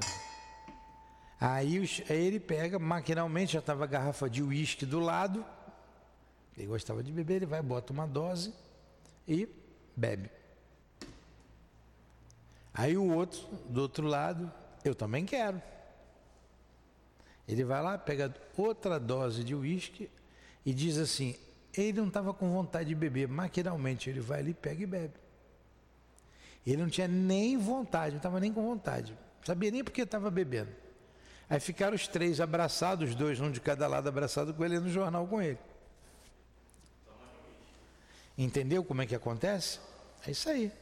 [1.40, 5.44] Aí, aí ele pega, maquinalmente já estava a garrafa de uísque do lado.
[6.56, 8.54] Ele gostava de beber, ele vai, bota uma dose
[9.26, 9.48] e
[9.96, 10.30] bebe.
[12.72, 14.50] Aí o outro, do outro lado,
[14.84, 15.60] eu também quero.
[17.46, 20.10] Ele vai lá, pega outra dose de uísque
[20.64, 21.36] e diz assim:
[21.76, 25.14] ele não estava com vontade de beber, maquinalmente ele vai ali, pega e bebe.
[26.66, 30.30] Ele não tinha nem vontade, não estava nem com vontade, não sabia nem porque estava
[30.30, 30.70] bebendo.
[31.48, 34.88] Aí ficaram os três abraçados, os dois, um de cada lado abraçado com ele no
[34.88, 35.58] jornal com ele.
[38.36, 39.78] Entendeu como é que acontece?
[40.26, 40.72] É isso aí.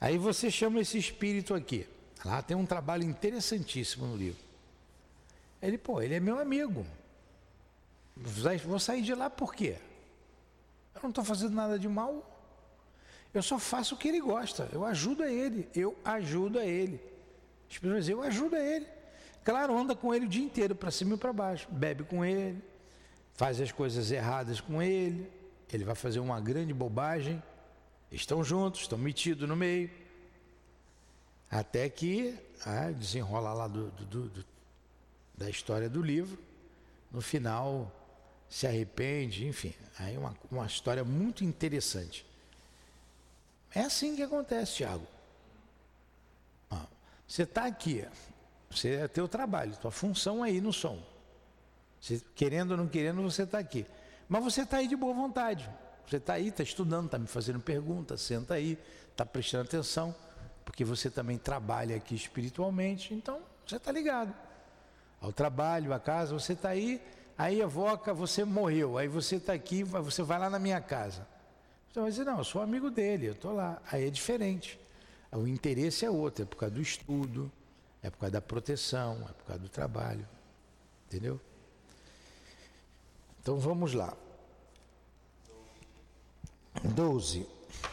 [0.00, 1.86] Aí você chama esse espírito aqui.
[2.24, 4.49] Lá tem um trabalho interessantíssimo no livro.
[5.62, 6.86] Ele, pô, ele é meu amigo.
[8.16, 9.76] Vou sair de lá por quê?
[10.94, 12.26] Eu não estou fazendo nada de mal.
[13.32, 14.68] Eu só faço o que ele gosta.
[14.72, 15.68] Eu ajudo a ele.
[15.74, 17.00] Eu ajudo a ele.
[17.70, 18.86] As pessoas dizem, eu ajudo a ele.
[19.44, 21.66] Claro, anda com ele o dia inteiro, para cima e para baixo.
[21.70, 22.62] Bebe com ele,
[23.34, 25.30] faz as coisas erradas com ele.
[25.72, 27.42] Ele vai fazer uma grande bobagem.
[28.10, 29.90] Estão juntos, estão metidos no meio.
[31.48, 34.44] Até que ah, desenrola lá do, do, do,
[35.40, 36.38] da história do livro.
[37.10, 37.90] No final,
[38.48, 39.74] se arrepende, enfim.
[39.98, 42.24] Aí uma, uma história muito interessante.
[43.74, 45.06] É assim que acontece, Tiago.
[47.26, 48.04] Você está aqui,
[48.68, 51.00] você é teu trabalho, tua função aí no som.
[52.00, 53.86] Você, querendo ou não querendo, você está aqui.
[54.28, 55.70] Mas você está aí de boa vontade.
[56.08, 58.76] Você está aí, está estudando, está me fazendo perguntas, senta aí,
[59.12, 60.12] está prestando atenção,
[60.64, 64.34] porque você também trabalha aqui espiritualmente, então você está ligado.
[65.20, 67.00] Ao trabalho, à casa, você está aí,
[67.36, 71.26] aí evoca, você morreu, aí você está aqui, você vai lá na minha casa.
[71.92, 73.82] Você vai dizer, não, eu sou amigo dele, eu estou lá.
[73.90, 74.78] Aí é diferente.
[75.32, 77.50] O interesse é outro, é por causa do estudo,
[78.02, 80.26] é por causa da proteção, é por causa do trabalho.
[81.06, 81.40] Entendeu?
[83.42, 84.16] Então vamos lá.
[86.82, 87.46] 12.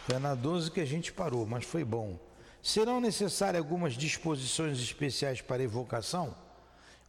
[0.06, 2.18] Foi na 12 que a gente parou, mas foi bom.
[2.62, 6.36] Serão necessárias algumas disposições especiais para evocação?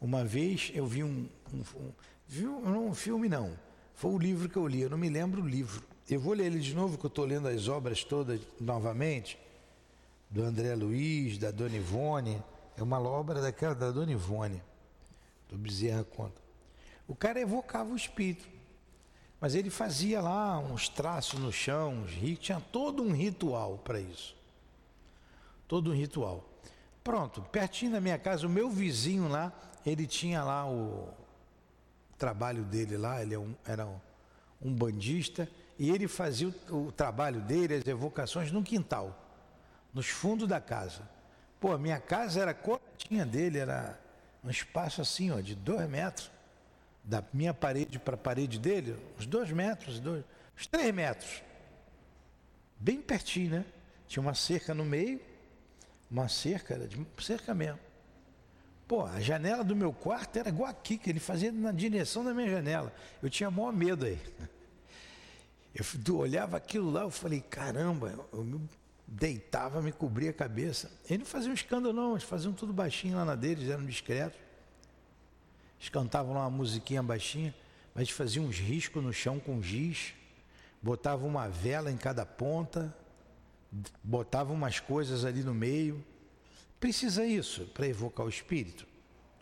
[0.00, 1.92] Uma vez eu vi um, um, um,
[2.26, 3.58] vi um, um filme, não.
[3.94, 5.82] Foi o livro que eu li, eu não me lembro o livro.
[6.08, 9.38] Eu vou ler ele de novo, que eu estou lendo as obras todas novamente
[10.30, 12.42] do André Luiz, da Dona Ivone.
[12.76, 14.62] É uma obra daquela da Dona Ivone,
[15.50, 16.40] do Bezerra Conta.
[17.06, 18.46] O cara evocava o espírito,
[19.40, 24.00] mas ele fazia lá uns traços no chão, uns ritos, tinha todo um ritual para
[24.00, 24.36] isso.
[25.66, 26.48] Todo um ritual.
[27.02, 29.52] Pronto, pertinho da minha casa, o meu vizinho lá,
[29.88, 31.08] ele tinha lá o
[32.16, 34.00] trabalho dele lá, ele é era um,
[34.60, 35.48] um bandista,
[35.78, 39.24] e ele fazia o, o trabalho dele, as evocações, no quintal
[39.92, 41.02] nos fundos da casa.
[41.60, 43.98] Pô, a minha casa era coladinha dele, era
[44.44, 46.30] um espaço assim, ó, de dois metros.
[47.02, 50.24] Da minha parede para a parede dele, uns dois metros, dois,
[50.56, 51.42] uns três metros.
[52.78, 53.64] Bem pertinho, né?
[54.06, 55.20] Tinha uma cerca no meio,
[56.10, 57.80] uma cerca, era de cerca mesmo.
[58.88, 62.32] Pô, a janela do meu quarto era igual aqui, que ele fazia na direção da
[62.32, 62.90] minha janela.
[63.22, 64.18] Eu tinha maior medo aí.
[65.74, 68.60] Eu olhava aquilo lá, eu falei, caramba, eu
[69.06, 70.90] deitava, me cobria a cabeça.
[71.08, 74.40] Ele não fazia um escândalo, não, eles faziam tudo baixinho lá na deles, eram discretos.
[75.78, 77.54] Eles cantavam lá uma musiquinha baixinha,
[77.94, 80.14] mas faziam uns riscos no chão com giz,
[80.82, 82.92] botavam uma vela em cada ponta,
[84.02, 86.02] botavam umas coisas ali no meio.
[86.80, 88.86] Precisa isso para evocar o espírito?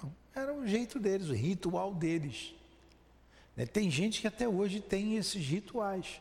[0.03, 2.55] Não, era o jeito deles, o ritual deles.
[3.55, 6.21] Né, tem gente que até hoje tem esses rituais.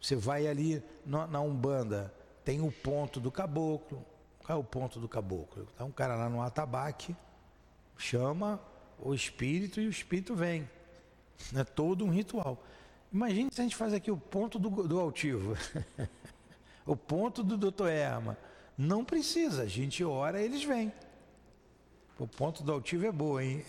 [0.00, 2.12] Você vai ali na Umbanda,
[2.44, 4.04] tem o ponto do caboclo.
[4.44, 5.68] Qual é o ponto do caboclo?
[5.70, 7.14] Está um cara lá no atabaque,
[7.96, 8.60] chama
[8.98, 10.68] o espírito e o espírito vem.
[11.54, 12.64] É todo um ritual.
[13.12, 15.56] Imagine se a gente faz aqui o ponto do, do altivo,
[16.86, 18.36] o ponto do doutor Erma.
[18.76, 20.92] Não precisa, a gente ora eles vêm.
[22.18, 23.64] O ponto do altivo é boa, hein?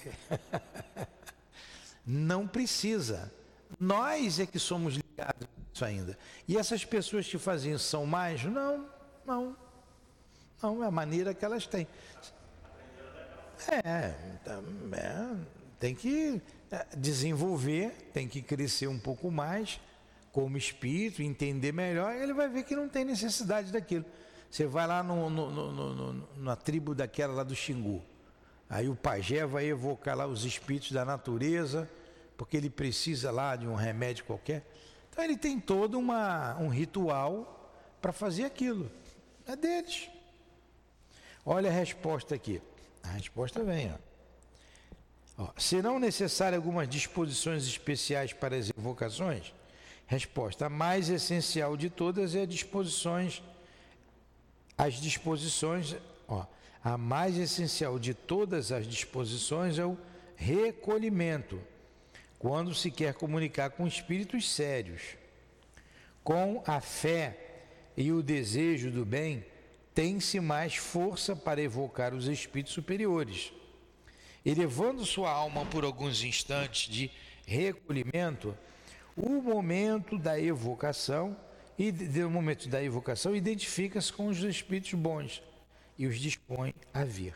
[2.05, 3.31] Não precisa.
[3.79, 6.17] Nós é que somos ligados isso ainda.
[6.47, 8.43] E essas pessoas que faziam são mais?
[8.43, 8.87] Não,
[9.25, 9.57] não.
[10.61, 11.87] Não, é a maneira que elas têm.
[13.83, 14.63] É, então,
[14.93, 15.35] é,
[15.79, 19.79] tem que é, desenvolver, tem que crescer um pouco mais
[20.31, 24.05] como espírito, entender melhor, ele vai ver que não tem necessidade daquilo.
[24.53, 28.03] Você vai lá no, no, no, na tribo daquela lá do Xingu.
[28.69, 31.89] Aí o pajé vai evocar lá os espíritos da natureza,
[32.37, 34.63] porque ele precisa lá de um remédio qualquer.
[35.09, 38.91] Então ele tem todo uma, um ritual para fazer aquilo.
[39.47, 40.07] É deles.
[41.43, 42.61] Olha a resposta aqui.
[43.01, 45.45] A resposta vem, ó.
[45.45, 45.49] ó.
[45.57, 49.51] Serão necessárias algumas disposições especiais para as evocações?
[50.05, 53.41] Resposta: a mais essencial de todas é disposições,
[54.83, 55.95] as disposições,
[56.27, 56.45] ó,
[56.83, 59.97] a mais essencial de todas as disposições é o
[60.35, 61.61] recolhimento
[62.37, 65.01] quando se quer comunicar com espíritos sérios.
[66.21, 67.37] Com a fé
[67.95, 69.45] e o desejo do bem,
[69.95, 73.53] tem-se mais força para evocar os espíritos superiores.
[74.45, 77.09] Elevando sua alma por alguns instantes de
[77.47, 78.57] recolhimento,
[79.15, 81.37] o momento da evocação
[81.77, 85.41] e no momento da evocação identifica-se com os espíritos bons
[85.97, 87.35] e os dispõe a vir.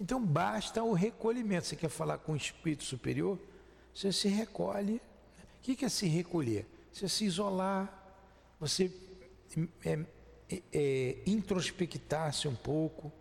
[0.00, 1.66] Então basta o recolhimento.
[1.66, 3.38] Você quer falar com o espírito superior?
[3.94, 5.00] Você se recolhe.
[5.58, 6.66] O que é se recolher?
[6.92, 7.92] Você se isolar,
[8.60, 8.90] você
[9.84, 9.98] é,
[10.48, 13.12] é, é, introspectar-se um pouco,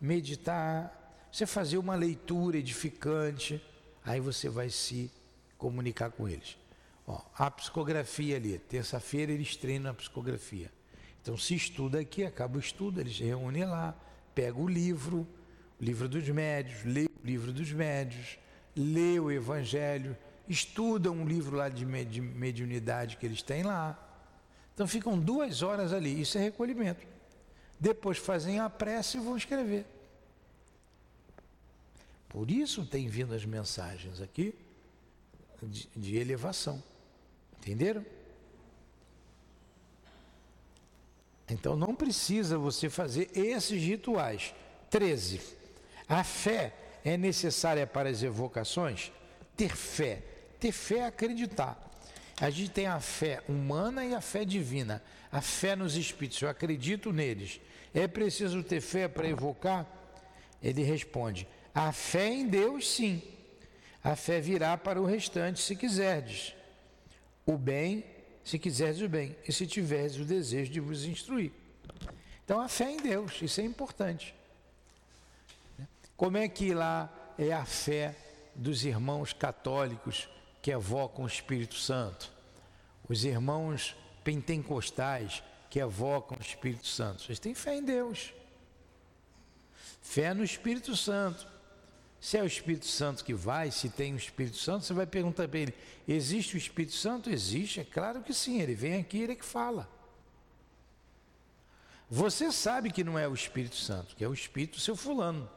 [0.00, 3.62] meditar, você fazer uma leitura edificante,
[4.04, 5.10] aí você vai se
[5.58, 6.56] comunicar com eles.
[7.06, 10.72] A psicografia ali, terça-feira eles treinam a psicografia.
[11.22, 13.94] Então se estuda aqui, acaba o estudo, eles reúnem lá,
[14.34, 15.26] pega o livro,
[15.80, 18.38] o livro dos médios, lê o livro dos médios,
[18.74, 20.16] lê o evangelho,
[20.48, 24.02] estuda um livro lá de mediunidade que eles têm lá.
[24.74, 27.06] Então ficam duas horas ali, isso é recolhimento.
[27.78, 29.86] Depois fazem a prece e vão escrever.
[32.28, 34.54] Por isso tem vindo as mensagens aqui
[35.62, 36.82] de, de elevação.
[37.58, 38.04] Entenderam?
[41.48, 44.54] Então não precisa você fazer esses rituais.
[44.90, 45.40] 13.
[46.08, 46.72] A fé
[47.04, 49.12] é necessária para as evocações?
[49.56, 50.22] Ter fé.
[50.58, 51.82] Ter fé é acreditar.
[52.40, 55.02] A gente tem a fé humana e a fé divina.
[55.32, 57.60] A fé nos espíritos, eu acredito neles.
[57.94, 59.86] É preciso ter fé para evocar?
[60.62, 63.22] Ele responde: a fé em Deus, sim.
[64.02, 66.54] A fé virá para o restante, se quiserdes.
[67.46, 68.04] O bem,
[68.44, 71.52] se quiserdes o bem, e se tiverdes o desejo de vos instruir.
[72.44, 74.34] Então, a fé em Deus, isso é importante.
[76.16, 78.16] Como é que lá é a fé
[78.54, 80.28] dos irmãos católicos
[80.60, 82.32] que evocam o Espírito Santo?
[83.08, 87.22] Os irmãos pentecostais que evocam o Espírito Santo.
[87.22, 88.32] Vocês têm fé em Deus.
[90.00, 91.46] Fé no Espírito Santo.
[92.26, 95.46] Se é o Espírito Santo que vai, se tem o Espírito Santo, você vai perguntar
[95.46, 95.72] para ele:
[96.08, 97.30] existe o Espírito Santo?
[97.30, 99.88] Existe, é claro que sim, ele vem aqui, ele é que fala.
[102.10, 105.48] Você sabe que não é o Espírito Santo, que é o Espírito seu fulano.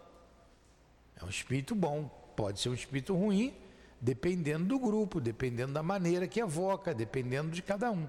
[1.20, 3.51] É um espírito bom, pode ser um espírito ruim,
[3.99, 8.07] dependendo do grupo, dependendo da maneira que evoca, dependendo de cada um.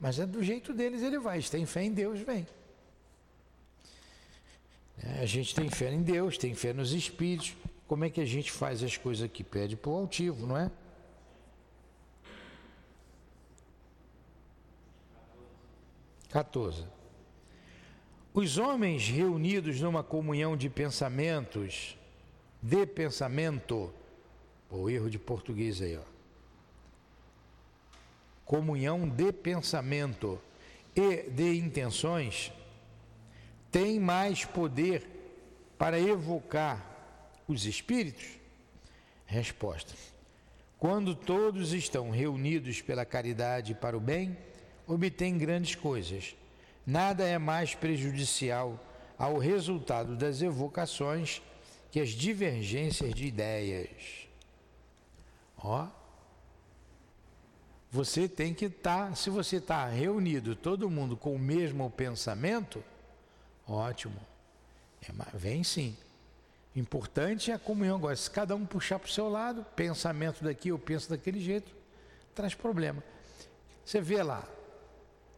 [0.00, 2.46] Mas é do jeito deles ele vai, se tem fé em Deus, vem.
[5.02, 7.54] É, a gente tem fé em Deus, tem fé nos espíritos.
[7.86, 9.44] Como é que a gente faz as coisas aqui?
[9.44, 10.70] Pede para o altivo, não é?
[16.30, 16.84] Quatorze.
[18.34, 21.96] Os homens reunidos numa comunhão de pensamentos,
[22.60, 23.92] de pensamento,
[24.70, 26.02] o erro de português aí, ó.
[28.44, 30.38] Comunhão de pensamento
[30.94, 32.52] e de intenções
[33.76, 35.06] tem mais poder
[35.76, 36.82] para evocar
[37.46, 38.26] os espíritos?
[39.26, 39.92] Resposta:
[40.78, 44.34] Quando todos estão reunidos pela caridade para o bem,
[44.86, 46.34] obtêm grandes coisas
[46.86, 48.82] nada é mais prejudicial
[49.18, 51.42] ao resultado das evocações
[51.90, 54.26] que as divergências de ideias.
[55.58, 55.86] Ó,
[57.90, 62.82] você tem que estar, tá, se você está reunido, todo mundo com o mesmo pensamento,
[63.66, 64.20] ótimo,
[65.02, 65.96] é, vem sim.
[66.74, 68.14] Importante é a comunhão agora.
[68.16, 71.74] Se cada um puxar para o seu lado, pensamento daqui, eu penso daquele jeito,
[72.34, 73.02] traz problema.
[73.84, 74.46] Você vê lá,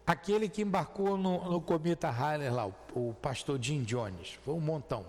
[0.09, 4.61] Aquele que embarcou no, no cometa Halley lá, o, o pastor Jim Jones, foi um
[4.61, 5.05] montão.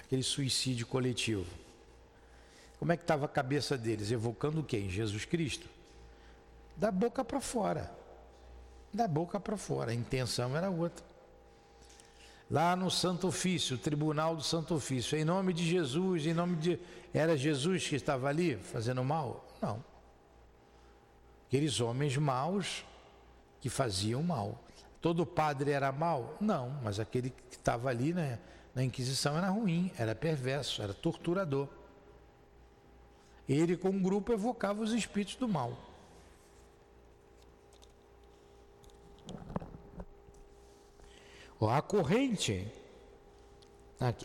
[0.00, 1.44] Aquele suicídio coletivo.
[2.78, 4.10] Como é que estava a cabeça deles?
[4.10, 4.88] Evocando quem?
[4.88, 5.68] Jesus Cristo.
[6.74, 7.94] Da boca para fora.
[8.90, 9.90] Da boca para fora.
[9.90, 11.04] A intenção era outra.
[12.54, 16.78] Lá no Santo Ofício, Tribunal do Santo Ofício, em nome de Jesus, em nome de.
[17.12, 19.44] Era Jesus que estava ali fazendo mal?
[19.60, 19.84] Não.
[21.48, 22.84] Aqueles homens maus
[23.60, 24.56] que faziam mal.
[25.00, 26.36] Todo padre era mal?
[26.40, 28.38] Não, mas aquele que estava ali né,
[28.72, 31.66] na Inquisição era ruim, era perverso, era torturador.
[33.48, 35.76] Ele, com um grupo, evocava os espíritos do mal.
[41.68, 42.66] A corrente,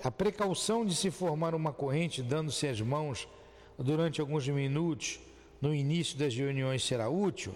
[0.04, 3.28] a precaução de se formar uma corrente dando-se as mãos
[3.78, 5.20] durante alguns minutos
[5.62, 7.56] no início das reuniões será útil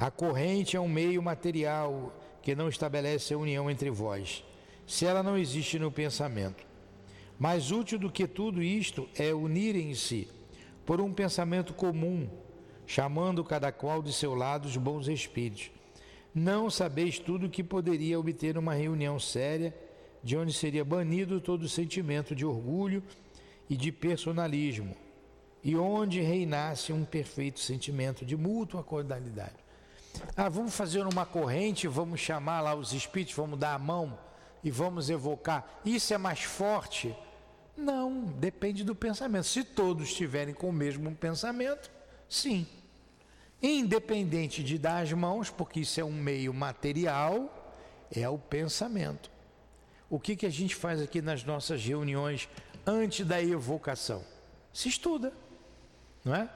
[0.00, 2.10] a corrente é um meio material
[2.40, 4.42] que não estabelece a união entre vós,
[4.86, 6.64] se ela não existe no pensamento.
[7.38, 10.26] Mais útil do que tudo isto é unirem-se
[10.86, 12.30] por um pensamento comum,
[12.86, 15.70] chamando cada qual de seu lado os bons espíritos.
[16.34, 19.74] Não sabeis tudo que poderia obter uma reunião séria,
[20.22, 23.02] de onde seria banido todo sentimento de orgulho
[23.68, 24.96] e de personalismo,
[25.62, 29.56] e onde reinasse um perfeito sentimento de mútua cordialidade.
[30.36, 34.18] Ah, vamos fazer uma corrente, vamos chamar lá os espíritos, vamos dar a mão
[34.62, 35.80] e vamos evocar.
[35.84, 37.14] Isso é mais forte?
[37.76, 39.44] Não, depende do pensamento.
[39.44, 41.90] Se todos estiverem com o mesmo pensamento,
[42.28, 42.66] sim.
[43.62, 47.74] Independente de dar as mãos, porque isso é um meio material,
[48.10, 49.30] é o pensamento.
[50.08, 52.48] O que, que a gente faz aqui nas nossas reuniões
[52.86, 54.24] antes da evocação?
[54.72, 55.32] Se estuda,
[56.24, 56.48] não é?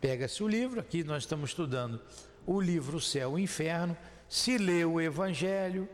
[0.00, 2.00] Pega-se o livro, aqui nós estamos estudando
[2.46, 3.96] o livro Céu e Inferno,
[4.28, 5.88] se lê o Evangelho,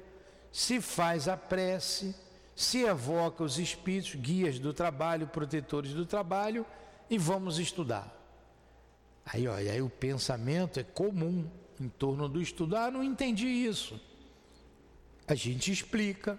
[0.51, 2.15] se faz a prece,
[2.55, 6.67] se evoca os espíritos, guias do trabalho, protetores do trabalho,
[7.11, 8.18] e vamos estudar.
[9.31, 11.47] Aí, olha, aí o pensamento é comum
[11.79, 12.77] em torno do estudo.
[12.77, 14.01] Ah, não entendi isso.
[15.27, 16.39] A gente explica.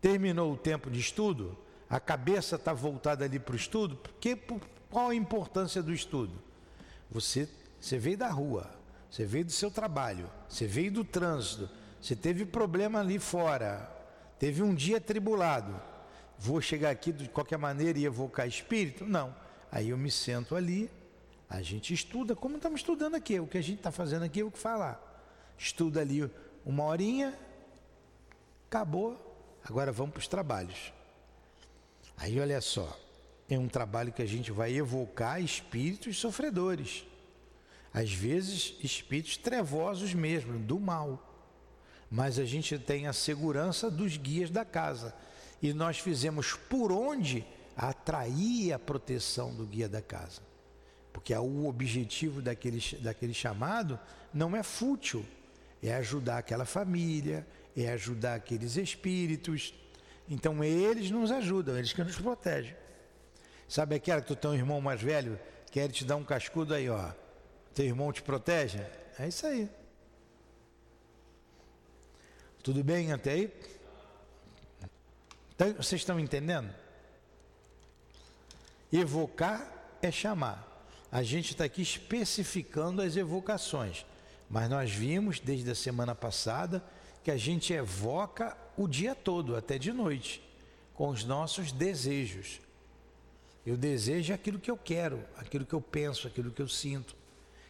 [0.00, 1.56] Terminou o tempo de estudo,
[1.88, 4.36] a cabeça está voltada ali para o estudo, porque
[4.90, 6.32] qual a importância do estudo?
[7.08, 7.48] Você,
[7.78, 8.68] você veio da rua,
[9.08, 11.70] você veio do seu trabalho, você veio do trânsito,
[12.00, 13.88] você teve problema ali fora,
[14.40, 15.80] teve um dia tribulado.
[16.36, 19.04] Vou chegar aqui de qualquer maneira e evocar espírito?
[19.04, 19.32] Não.
[19.72, 20.88] Aí eu me sento ali,
[21.50, 24.44] a gente estuda, como estamos estudando aqui, o que a gente está fazendo aqui é
[24.44, 25.00] o que falar.
[25.58, 26.30] Estuda ali
[26.64, 27.36] uma horinha,
[28.68, 29.18] acabou,
[29.64, 30.92] agora vamos para os trabalhos.
[32.16, 32.96] Aí olha só,
[33.48, 37.04] é um trabalho que a gente vai evocar espíritos sofredores.
[37.92, 41.32] Às vezes, espíritos trevosos mesmo, do mal
[42.12, 45.14] mas a gente tem a segurança dos guias da casa.
[45.62, 47.42] E nós fizemos por onde
[47.88, 50.40] atrair a proteção do guia da casa.
[51.12, 53.98] Porque o objetivo daquele, daquele chamado
[54.32, 55.26] não é fútil,
[55.82, 57.44] é ajudar aquela família,
[57.76, 59.74] é ajudar aqueles espíritos.
[60.28, 62.76] Então eles nos ajudam, eles que nos protegem.
[63.68, 65.38] Sabe aquela que tu tem um irmão mais velho,
[65.70, 67.10] quer te dar um cascudo aí, ó.
[67.74, 68.78] Teu irmão te protege?
[69.18, 69.68] É isso aí.
[72.62, 73.52] Tudo bem até aí?
[75.54, 76.81] Então, vocês estão entendendo?
[78.92, 79.66] Evocar
[80.02, 80.68] é chamar.
[81.10, 84.04] A gente está aqui especificando as evocações,
[84.48, 86.84] mas nós vimos desde a semana passada
[87.22, 90.42] que a gente evoca o dia todo, até de noite,
[90.94, 92.60] com os nossos desejos.
[93.64, 97.14] Eu desejo aquilo que eu quero, aquilo que eu penso, aquilo que eu sinto.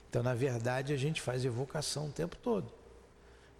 [0.08, 2.72] Então, na verdade, a gente faz evocação o tempo todo.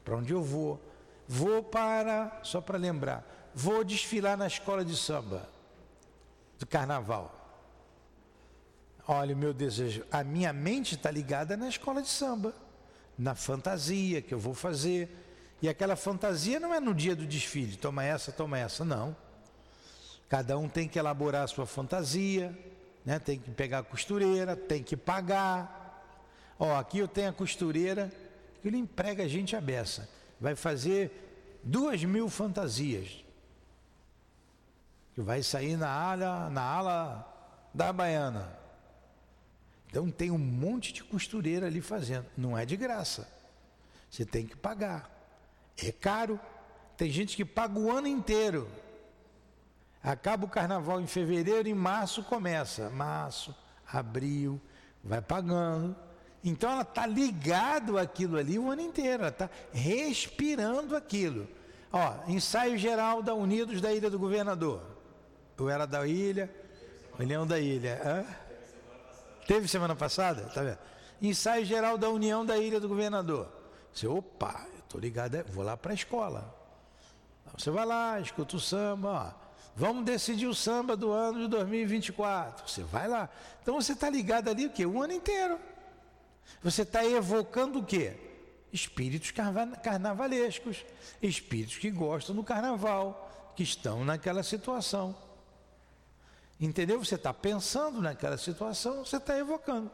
[0.05, 0.81] Para onde eu vou,
[1.27, 5.49] Vou para, só para lembrar, vou desfilar na escola de samba
[6.59, 7.42] do carnaval.
[9.07, 12.55] Olha, o meu desejo, a minha mente está ligada na escola de samba,
[13.19, 15.09] na fantasia que eu vou fazer.
[15.61, 19.17] E aquela fantasia não é no dia do desfile, toma essa, toma essa, não.
[20.29, 22.57] Cada um tem que elaborar a sua fantasia,
[23.05, 23.19] né?
[23.19, 26.05] tem que pegar a costureira, tem que pagar.
[26.59, 28.11] Ó, aqui eu tenho a costureira,
[28.61, 30.09] que ele emprega a gente a beça
[30.43, 33.25] vai fazer duas mil fantasias.
[35.15, 38.62] Que vai sair na ala, na ala da baiana.
[39.93, 42.27] Então tem um monte de costureira ali fazendo.
[42.37, 43.31] Não é de graça.
[44.11, 45.09] Você tem que pagar.
[45.77, 46.41] É caro.
[46.97, 48.69] Tem gente que paga o ano inteiro.
[50.03, 52.91] Acaba o carnaval em fevereiro, em março começa.
[52.91, 53.55] Março,
[53.87, 54.61] abril,
[55.05, 55.95] vai pagando
[56.45, 61.47] então ela está ligado aquilo ali o ano inteiro, ela está respirando aquilo.
[61.93, 64.83] Ó, ensaio geral da Unidos da Ilha do Governador.
[65.57, 66.51] Eu era da ilha,
[67.19, 68.01] União da Ilha.
[68.05, 68.25] Hã?
[69.47, 70.43] Teve semana passada?
[70.55, 70.79] Tá vendo?
[71.21, 73.49] Ensaio geral da União da Ilha do Governador.
[73.93, 76.55] Você, opa, eu estou ligado, é, vou lá para a escola.
[77.57, 79.43] Você vai lá, escuta o samba, ó.
[79.75, 82.69] Vamos decidir o samba do ano de 2024.
[82.69, 83.29] Você vai lá.
[83.63, 84.85] Então você está ligado ali o quê?
[84.85, 85.59] O ano inteiro.
[86.63, 88.15] Você está evocando o quê?
[88.73, 89.31] Espíritos
[89.83, 90.85] carnavalescos,
[91.21, 95.15] espíritos que gostam do carnaval, que estão naquela situação.
[96.63, 97.05] Entendeu?
[97.05, 99.91] Você está pensando naquela situação, você está evocando.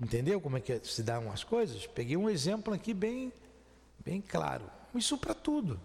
[0.00, 1.86] Entendeu como é que se dão as coisas?
[1.86, 3.32] Peguei um exemplo aqui bem,
[4.04, 4.68] bem claro.
[4.92, 5.80] Isso para tudo.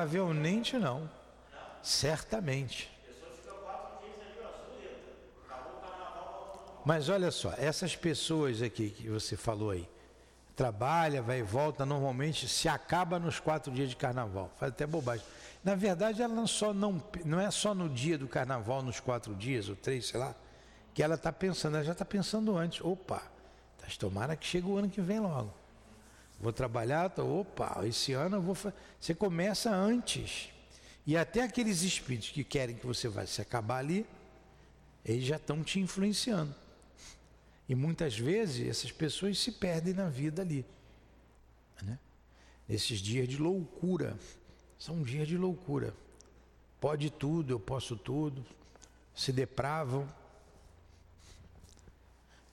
[0.00, 1.10] Provavelmente não.
[1.82, 2.90] Certamente.
[6.86, 9.86] Mas olha só, essas pessoas aqui que você falou aí,
[10.56, 14.50] trabalha, vai e volta, normalmente se acaba nos quatro dias de carnaval.
[14.58, 15.24] Faz até bobagem.
[15.62, 19.34] Na verdade, ela não, só não, não é só no dia do carnaval, nos quatro
[19.34, 20.34] dias, ou três, sei lá,
[20.94, 22.80] que ela está pensando, ela já está pensando antes.
[22.82, 23.22] Opa,
[23.98, 25.59] tomara que chegue o ano que vem logo.
[26.40, 28.56] Vou trabalhar, tô, opa, esse ano eu vou.
[28.98, 30.48] Você começa antes.
[31.06, 34.06] E até aqueles espíritos que querem que você vá se acabar ali,
[35.04, 36.54] eles já estão te influenciando.
[37.68, 40.64] E muitas vezes essas pessoas se perdem na vida ali.
[41.82, 41.98] Né?
[42.66, 44.16] Nesses dias de loucura.
[44.78, 45.94] São dias de loucura.
[46.80, 48.44] Pode tudo, eu posso tudo.
[49.14, 50.08] Se depravam.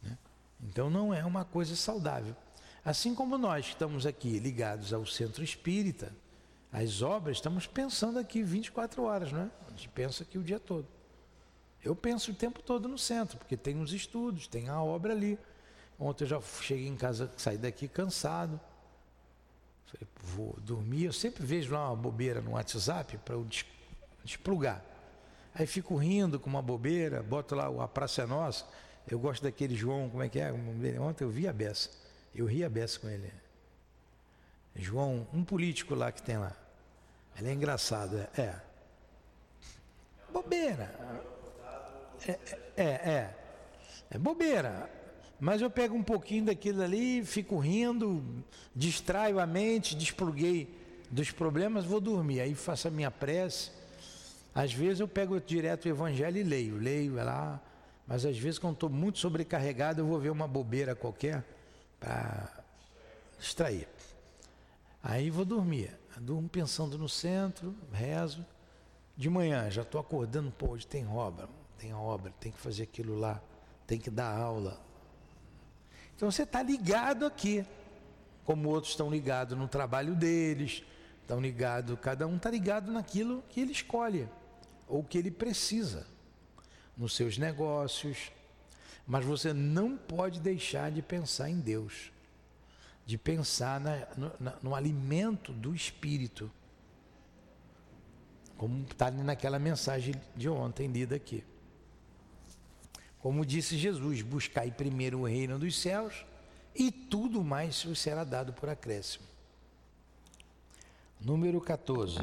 [0.04, 0.18] Né?
[0.62, 2.36] Então não é uma coisa saudável.
[2.88, 6.10] Assim como nós que estamos aqui ligados ao centro espírita,
[6.72, 9.50] as obras, estamos pensando aqui 24 horas, não é?
[9.68, 10.88] A gente pensa aqui o dia todo.
[11.84, 15.38] Eu penso o tempo todo no centro, porque tem os estudos, tem a obra ali.
[16.00, 18.58] Ontem eu já cheguei em casa, saí daqui cansado.
[19.88, 21.04] Falei, vou dormir.
[21.04, 23.46] Eu sempre vejo lá uma bobeira no WhatsApp para eu
[24.24, 24.82] desplugar.
[25.54, 28.66] Aí fico rindo com uma bobeira, boto lá a Praça é Nossa.
[29.06, 30.54] Eu gosto daquele João, como é que é?
[31.02, 32.07] Ontem eu vi a beça.
[32.38, 33.34] Eu ri a beça com ele.
[34.76, 36.56] João, um político lá que tem lá.
[37.36, 38.42] Ele é engraçado, é.
[38.42, 38.56] é.
[40.32, 40.94] Bobeira.
[42.28, 42.40] É,
[42.78, 43.36] é, é.
[44.12, 44.88] É bobeira.
[45.40, 48.24] Mas eu pego um pouquinho daquilo ali, fico rindo,
[48.76, 50.72] distraio a mente, despluguei
[51.10, 52.42] dos problemas, vou dormir.
[52.42, 53.72] Aí faço a minha prece.
[54.54, 57.60] Às vezes eu pego direto o evangelho e leio, leio é lá.
[58.08, 61.44] Mas às vezes, quando estou muito sobrecarregado, eu vou ver uma bobeira qualquer
[62.00, 62.64] para
[63.40, 63.88] distrair.
[65.02, 65.98] Aí vou dormir.
[66.20, 68.46] Durmo pensando no centro, rezo.
[69.16, 73.18] De manhã já estou acordando, pô, hoje tem obra, tem obra, tem que fazer aquilo
[73.18, 73.42] lá,
[73.86, 74.80] tem que dar aula.
[76.16, 77.66] Então você está ligado aqui,
[78.46, 80.84] como outros estão ligados no trabalho deles,
[81.22, 84.30] estão ligados, cada um está ligado naquilo que ele escolhe,
[84.88, 86.06] ou que ele precisa,
[86.96, 88.32] nos seus negócios.
[89.08, 92.12] Mas você não pode deixar de pensar em Deus
[93.08, 96.52] de pensar na, no, no alimento do espírito,
[98.58, 101.42] como está naquela mensagem de ontem lida aqui.
[103.20, 106.26] Como disse Jesus, buscai primeiro o reino dos céus
[106.76, 109.26] e tudo mais vos será dado por acréscimo.
[111.22, 112.18] Número 14.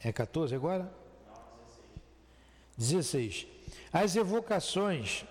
[0.00, 0.92] É 14 agora?
[2.76, 3.46] 16.
[3.92, 5.24] As evocações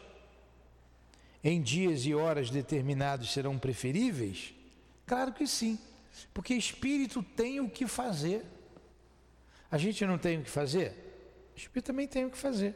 [1.43, 4.53] em dias e horas determinados serão preferíveis?
[5.05, 5.80] Claro que sim,
[6.34, 8.45] porque espírito tem o que fazer.
[9.72, 10.93] A gente não tem o que fazer?
[11.55, 12.76] Espírito também tem o que fazer.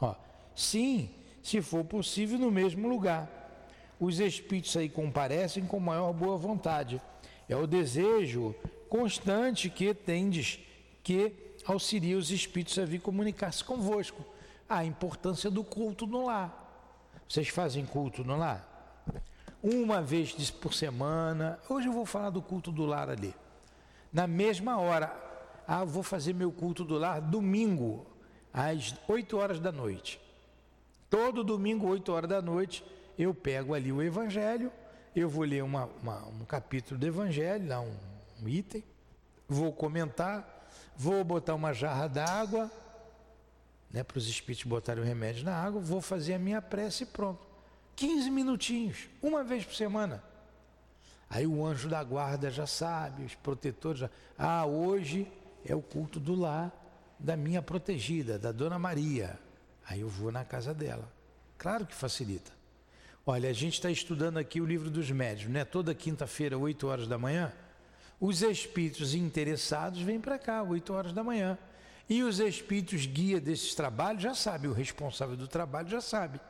[0.00, 0.14] Ó,
[0.54, 1.10] sim,
[1.42, 3.30] se for possível, no mesmo lugar.
[3.98, 7.00] Os espíritos aí comparecem com maior boa vontade.
[7.48, 8.54] É o desejo
[8.88, 10.58] constante que tendes
[11.02, 11.32] que
[11.66, 14.24] auxilia os espíritos a vir comunicar-se convosco
[14.68, 16.64] a importância do culto no lar.
[17.28, 19.04] Vocês fazem culto no lar?
[19.62, 21.58] Uma vez por semana.
[21.68, 23.34] Hoje eu vou falar do culto do lar ali.
[24.12, 25.24] Na mesma hora.
[25.66, 28.06] Ah, vou fazer meu culto do lar domingo,
[28.52, 30.20] às 8 horas da noite.
[31.10, 32.84] Todo domingo, 8 horas da noite,
[33.18, 34.70] eu pego ali o Evangelho,
[35.14, 37.96] eu vou ler uma, uma, um capítulo do Evangelho, lá um,
[38.40, 38.84] um item,
[39.48, 40.55] vou comentar,
[40.96, 42.70] vou botar uma jarra d'água
[43.90, 47.06] né, para os espíritos botarem o remédio na água, vou fazer a minha prece e
[47.06, 47.46] pronto.
[47.94, 50.22] 15 minutinhos, uma vez por semana.
[51.30, 54.10] Aí o anjo da guarda já sabe, os protetores já.
[54.38, 55.26] Ah, hoje
[55.64, 56.72] é o culto do lar
[57.18, 59.38] da minha protegida, da Dona Maria.
[59.88, 61.10] Aí eu vou na casa dela.
[61.56, 62.52] Claro que facilita.
[63.24, 65.64] Olha, a gente está estudando aqui o livro dos médios, né?
[65.64, 67.52] Toda quinta-feira, 8 horas da manhã.
[68.20, 71.58] Os espíritos interessados vêm para cá, 8 horas da manhã.
[72.08, 76.40] E os espíritos guia desses trabalhos já sabe, o responsável do trabalho já sabe.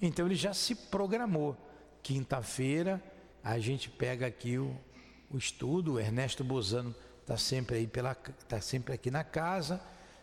[0.00, 1.56] Então ele já se programou.
[2.02, 3.02] Quinta-feira
[3.42, 4.76] a gente pega aqui o,
[5.30, 9.80] o estudo, o Ernesto Bozano está sempre aí pela está sempre aqui na casa,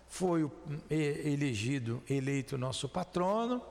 [0.07, 0.51] foi o,
[0.89, 3.61] elegido, eleito nosso patrono,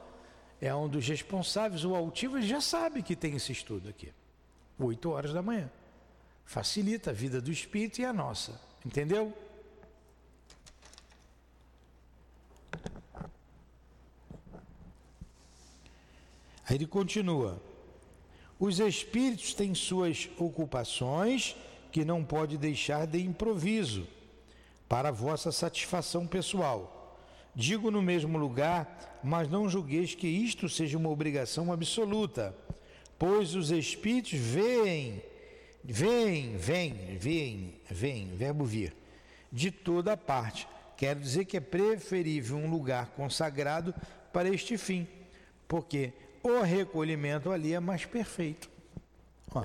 [0.61, 4.13] é um dos responsáveis, o altivo já sabe que tem esse estudo aqui.
[4.79, 5.71] Oito horas da manhã.
[6.49, 8.59] Facilita a vida do espírito e a nossa.
[8.83, 9.37] Entendeu?
[16.67, 17.61] Aí ele continua:
[18.59, 21.55] os espíritos têm suas ocupações
[21.93, 24.09] que não pode deixar de improviso
[24.89, 27.21] para vossa satisfação pessoal.
[27.55, 32.57] Digo no mesmo lugar, mas não julgueis que isto seja uma obrigação absoluta,
[33.19, 35.23] pois os espíritos veem,
[35.91, 38.95] vêm, vêm, vêm, vêm, verbo vir,
[39.51, 40.69] de toda parte.
[40.97, 43.95] Quero dizer que é preferível um lugar consagrado
[44.31, 45.09] para este fim,
[45.67, 46.13] porque
[46.43, 48.69] o recolhimento ali é mais perfeito.
[49.55, 49.65] Ó,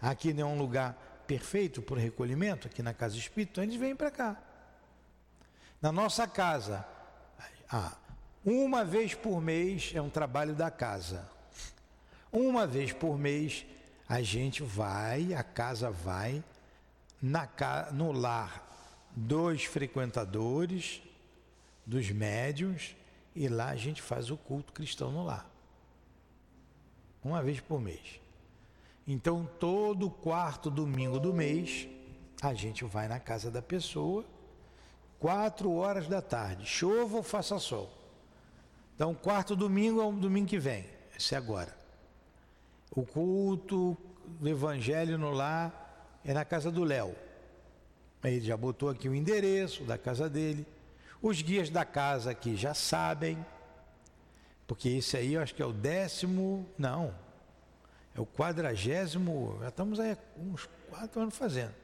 [0.00, 3.76] aqui não é um lugar perfeito para o recolhimento, aqui na casa espírita, então eles
[3.76, 4.40] vêm para cá.
[5.82, 6.86] Na nossa casa,
[8.44, 11.28] uma vez por mês é um trabalho da casa.
[12.30, 13.66] Uma vez por mês
[14.10, 16.42] a gente vai, a casa vai
[17.22, 17.48] na,
[17.92, 21.00] no lar dos frequentadores,
[21.86, 22.96] dos médios,
[23.36, 25.48] e lá a gente faz o culto cristão no lar.
[27.22, 28.20] Uma vez por mês.
[29.06, 31.86] Então, todo quarto domingo do mês,
[32.42, 34.24] a gente vai na casa da pessoa,
[35.20, 37.88] quatro horas da tarde, chova ou faça sol.
[38.96, 40.84] Então, quarto domingo é o domingo que vem,
[41.16, 41.79] esse é agora.
[42.90, 43.96] O culto
[44.40, 47.14] do evangelho no lar é na casa do Léo.
[48.22, 50.66] Ele já botou aqui o endereço da casa dele.
[51.22, 53.44] Os guias da casa aqui já sabem,
[54.66, 57.14] porque esse aí eu acho que é o décimo, não,
[58.14, 61.74] é o quadragésimo, já estamos aí uns quatro anos fazendo.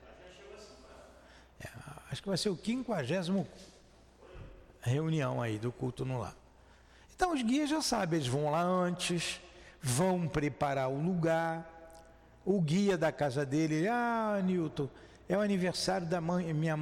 [1.61, 1.69] É,
[2.11, 3.47] acho que vai ser o quinquagésimo
[4.81, 6.37] reunião aí do culto no lar.
[7.15, 9.41] Então os guias já sabem, eles vão lá antes,
[9.87, 11.73] vão preparar o lugar.
[12.45, 14.89] O guia da casa dele, ah, Newton,
[15.29, 16.77] é o aniversário da mãe, minha,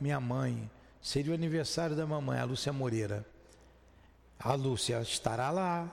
[0.00, 0.70] minha mãe.
[1.02, 3.26] Seria o aniversário da mamãe, a Lúcia Moreira.
[4.38, 5.86] A Lúcia estará lá,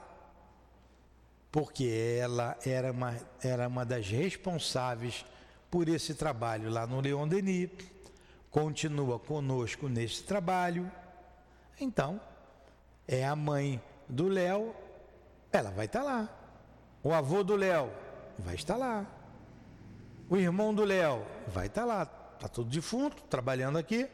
[1.52, 5.26] porque ela era uma, era uma das responsáveis
[5.70, 7.70] por esse trabalho lá no Leon Denis,
[8.50, 10.92] continua conosco nesse trabalho.
[11.80, 12.20] Então,
[13.08, 14.74] é a mãe do Léo,
[15.52, 16.43] ela vai estar lá.
[17.04, 17.92] O avô do Léo
[18.40, 19.06] vai estar lá.
[20.30, 22.04] O irmão do Léo vai estar lá.
[22.34, 24.10] Está tudo defunto, trabalhando aqui.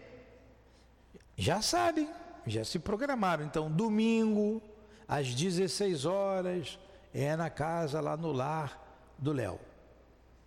[1.38, 2.10] Já sabem,
[2.48, 3.46] já se programaram.
[3.46, 4.62] Então, domingo,
[5.08, 6.80] às 16 horas,
[7.14, 9.60] é na casa, lá no lar do Léo.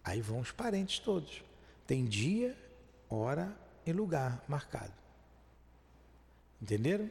[0.05, 1.45] Aí vão os parentes todos.
[1.87, 2.57] Tem dia,
[3.09, 4.93] hora e lugar marcado.
[6.61, 7.09] Entenderam?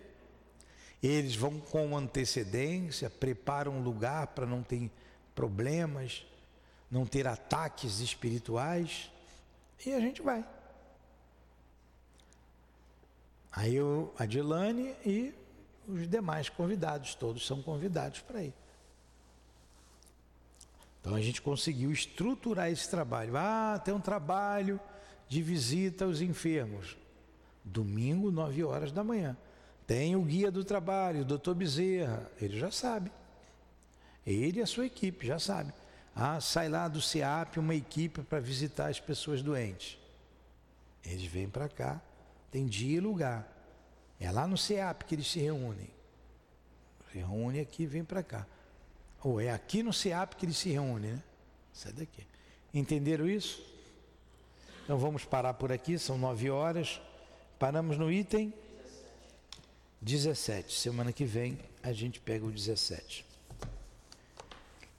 [1.01, 4.91] Eles vão com antecedência, preparam um lugar para não ter
[5.35, 6.25] problemas,
[6.89, 9.09] não ter ataques espirituais,
[9.85, 10.45] e a gente vai.
[13.51, 15.33] Aí eu, a Dilane e
[15.87, 18.53] os demais convidados, todos são convidados para ir.
[21.01, 23.35] Então a gente conseguiu estruturar esse trabalho.
[23.35, 24.79] Ah, tem um trabalho
[25.27, 26.95] de visita aos enfermos.
[27.63, 29.35] Domingo, 9 horas da manhã.
[29.87, 33.11] Tem o guia do trabalho, o doutor Bezerra, ele já sabe.
[34.25, 35.73] Ele e a sua equipe já sabe.
[36.15, 39.97] Ah, sai lá do CEAP uma equipe para visitar as pessoas doentes.
[41.03, 42.01] Eles vêm para cá,
[42.51, 43.47] tem dia e lugar.
[44.19, 45.89] É lá no CEAP que eles se reúnem.
[47.13, 48.45] Reúne aqui e vem para cá.
[49.23, 51.23] Ou é aqui no CEAP que eles se reúnem, né?
[51.73, 52.25] Sai daqui.
[52.73, 53.63] Entenderam isso?
[54.83, 57.01] Então vamos parar por aqui, são nove horas.
[57.57, 58.53] Paramos no item
[60.01, 60.73] 17.
[60.73, 63.30] Semana que vem a gente pega o 17.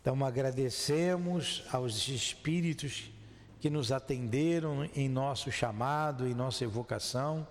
[0.02, 3.10] Então agradecemos aos espíritos
[3.58, 7.46] que nos atenderam em nosso chamado, em nossa evocação,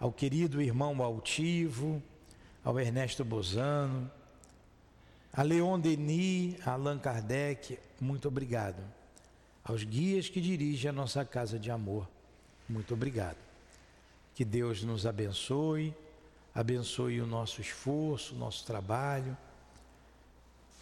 [0.00, 2.02] ao querido irmão Altivo,
[2.64, 4.10] ao Ernesto Bozano,
[5.32, 8.82] a Leon Denis, a Allan Kardec, muito obrigado.
[9.62, 12.08] Aos guias que dirigem a nossa casa de amor,
[12.66, 13.36] muito obrigado.
[14.34, 15.92] Que Deus nos abençoe
[16.56, 19.36] abençoe o nosso esforço, o nosso trabalho,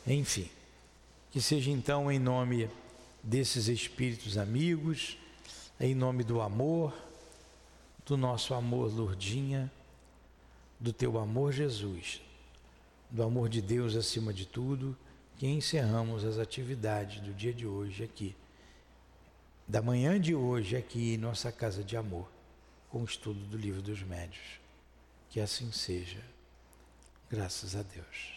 [0.07, 0.49] enfim.
[1.35, 2.71] Que seja então em nome
[3.21, 5.19] desses espíritos amigos,
[5.81, 6.95] em nome do amor,
[8.07, 9.69] do nosso amor, Lourdinha,
[10.79, 12.23] do teu amor, Jesus,
[13.11, 14.97] do amor de Deus acima de tudo,
[15.37, 18.37] que encerramos as atividades do dia de hoje aqui,
[19.67, 22.31] da manhã de hoje aqui em nossa casa de amor,
[22.89, 24.61] com o estudo do livro dos médios.
[25.31, 26.23] Que assim seja.
[27.29, 28.34] Graças a Deus.